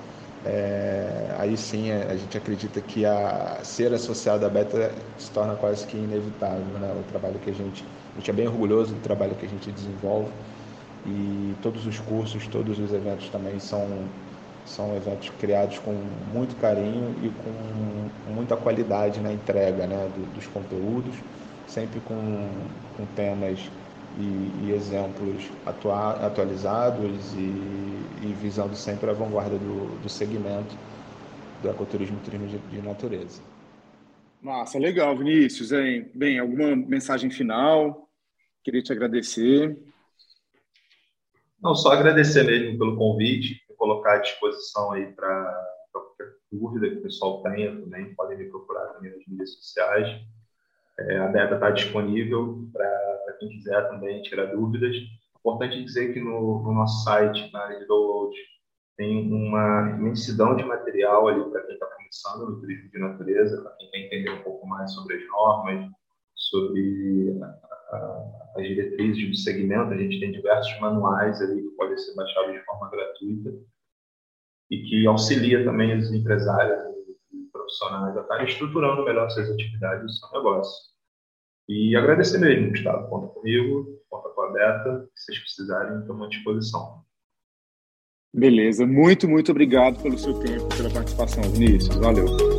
é, 0.46 1.34
aí 1.36 1.56
sim 1.56 1.90
a, 1.90 2.14
gente 2.14 2.38
acredita 2.38 2.80
que 2.80 3.04
a, 3.04 3.58
ser 3.64 3.92
associado 3.92 4.46
à 4.46 4.48
Beta 4.48 4.92
se 5.18 5.28
torna 5.32 5.56
quase 5.56 5.84
que 5.84 5.96
inevitável. 5.96 6.64
Né? 6.78 6.94
O 6.96 7.10
trabalho 7.10 7.40
que 7.40 7.50
a 7.50 7.52
gente, 7.52 7.84
a 8.14 8.18
gente 8.18 8.30
é 8.30 8.32
bem 8.32 8.46
orgulhoso 8.46 8.94
do 8.94 9.00
trabalho 9.00 9.34
que 9.34 9.46
a 9.46 9.48
gente 9.48 9.68
desenvolve 9.72 10.30
e 11.04 11.52
todos 11.60 11.84
os 11.84 11.98
cursos, 11.98 12.46
todos 12.46 12.78
os 12.78 12.92
eventos 12.92 13.28
também 13.30 13.58
são 13.58 13.84
são 14.64 14.94
eventos 14.94 15.28
criados 15.40 15.80
com 15.80 15.92
muito 16.32 16.54
carinho 16.60 17.16
e 17.20 17.28
com 17.30 18.32
muita 18.32 18.56
qualidade 18.56 19.20
na 19.20 19.32
entrega 19.32 19.88
né, 19.88 20.08
dos 20.36 20.46
conteúdos, 20.46 21.16
sempre 21.72 22.00
com, 22.00 22.50
com 22.96 23.06
temas 23.16 23.58
e, 24.18 24.66
e 24.66 24.72
exemplos 24.72 25.50
atua, 25.64 26.26
atualizados 26.26 27.32
e, 27.32 28.26
e, 28.26 28.34
visando 28.40 28.76
sempre 28.76 29.08
a 29.08 29.14
vanguarda 29.14 29.56
do, 29.56 30.02
do 30.02 30.08
segmento 30.08 30.76
do 31.62 31.70
ecoturismo 31.70 32.18
e 32.18 32.24
turismo 32.24 32.46
de, 32.46 32.58
de 32.58 32.82
natureza. 32.82 33.40
Massa, 34.40 34.78
legal, 34.78 35.16
Vinícius. 35.16 35.72
Hein? 35.72 36.10
Bem, 36.14 36.38
alguma 36.38 36.76
mensagem 36.76 37.30
final? 37.30 38.10
Queria 38.62 38.82
te 38.82 38.92
agradecer. 38.92 39.78
Não, 41.62 41.74
só 41.74 41.92
agradecer 41.92 42.42
mesmo 42.42 42.76
pelo 42.76 42.96
convite, 42.96 43.62
colocar 43.78 44.16
à 44.16 44.18
disposição 44.18 44.92
aí 44.92 45.06
para 45.12 45.68
qualquer 45.90 46.26
dúvida 46.50 46.90
que 46.90 46.96
o 46.96 47.02
pessoal 47.02 47.42
tenha 47.42 47.74
também, 47.80 48.14
podem 48.14 48.36
me 48.36 48.50
procurar 48.50 48.88
também 48.88 49.12
nas 49.12 49.26
mídias 49.26 49.54
sociais. 49.54 50.08
É, 51.08 51.18
a 51.18 51.28
beta 51.28 51.54
está 51.54 51.70
disponível 51.70 52.68
para 52.72 53.36
quem 53.38 53.48
quiser 53.48 53.88
também 53.88 54.22
tirar 54.22 54.46
dúvidas. 54.46 54.96
Importante 55.38 55.82
dizer 55.82 56.12
que 56.12 56.20
no, 56.20 56.62
no 56.62 56.72
nosso 56.72 57.04
site, 57.04 57.50
na 57.52 57.60
área 57.60 57.78
de 57.78 57.86
download, 57.86 58.36
tem 58.96 59.32
uma 59.32 59.90
imensidão 59.98 60.54
de 60.54 60.64
material 60.64 61.28
ali 61.28 61.50
para 61.50 61.62
quem 61.62 61.74
está 61.74 61.86
começando 61.86 62.50
no 62.50 62.60
turismo 62.60 62.90
de 62.90 62.98
natureza, 62.98 63.62
para 63.62 63.72
quem 63.72 63.90
quer 63.90 63.98
entender 64.06 64.30
um 64.30 64.42
pouco 64.42 64.66
mais 64.66 64.92
sobre 64.92 65.16
as 65.16 65.26
normas, 65.28 65.90
sobre 66.34 67.40
as 68.56 68.66
diretrizes 68.66 69.28
do 69.28 69.36
segmento, 69.36 69.92
a 69.92 69.96
gente 69.96 70.20
tem 70.20 70.32
diversos 70.32 70.78
manuais 70.80 71.40
ali 71.40 71.62
que 71.62 71.76
podem 71.76 71.96
ser 71.96 72.14
baixados 72.14 72.52
de 72.52 72.64
forma 72.64 72.90
gratuita 72.90 73.50
e 74.70 74.82
que 74.82 75.06
auxilia 75.06 75.64
também 75.64 75.96
os 75.96 76.12
empresários 76.12 76.80
e 77.32 77.50
profissionais 77.50 78.16
a 78.16 78.20
estarem 78.20 78.46
estruturando 78.46 79.04
melhor 79.04 79.30
suas 79.30 79.50
atividades 79.50 80.10
e 80.10 80.18
seu 80.18 80.30
negócio. 80.30 80.91
E 81.68 81.96
agradecer 81.96 82.38
mesmo, 82.38 82.70
Gustavo. 82.70 83.08
Conta 83.08 83.28
comigo, 83.34 84.00
conta 84.10 84.28
com 84.30 84.42
a 84.42 84.52
Beta. 84.52 85.08
Se 85.14 85.24
vocês 85.26 85.38
precisarem, 85.38 86.00
estamos 86.00 86.26
à 86.26 86.28
disposição. 86.28 87.02
Beleza. 88.34 88.86
Muito, 88.86 89.28
muito 89.28 89.50
obrigado 89.50 90.02
pelo 90.02 90.18
seu 90.18 90.34
tempo, 90.40 90.68
pela 90.76 90.90
participação, 90.90 91.42
Vinícius. 91.52 91.96
Valeu. 91.96 92.51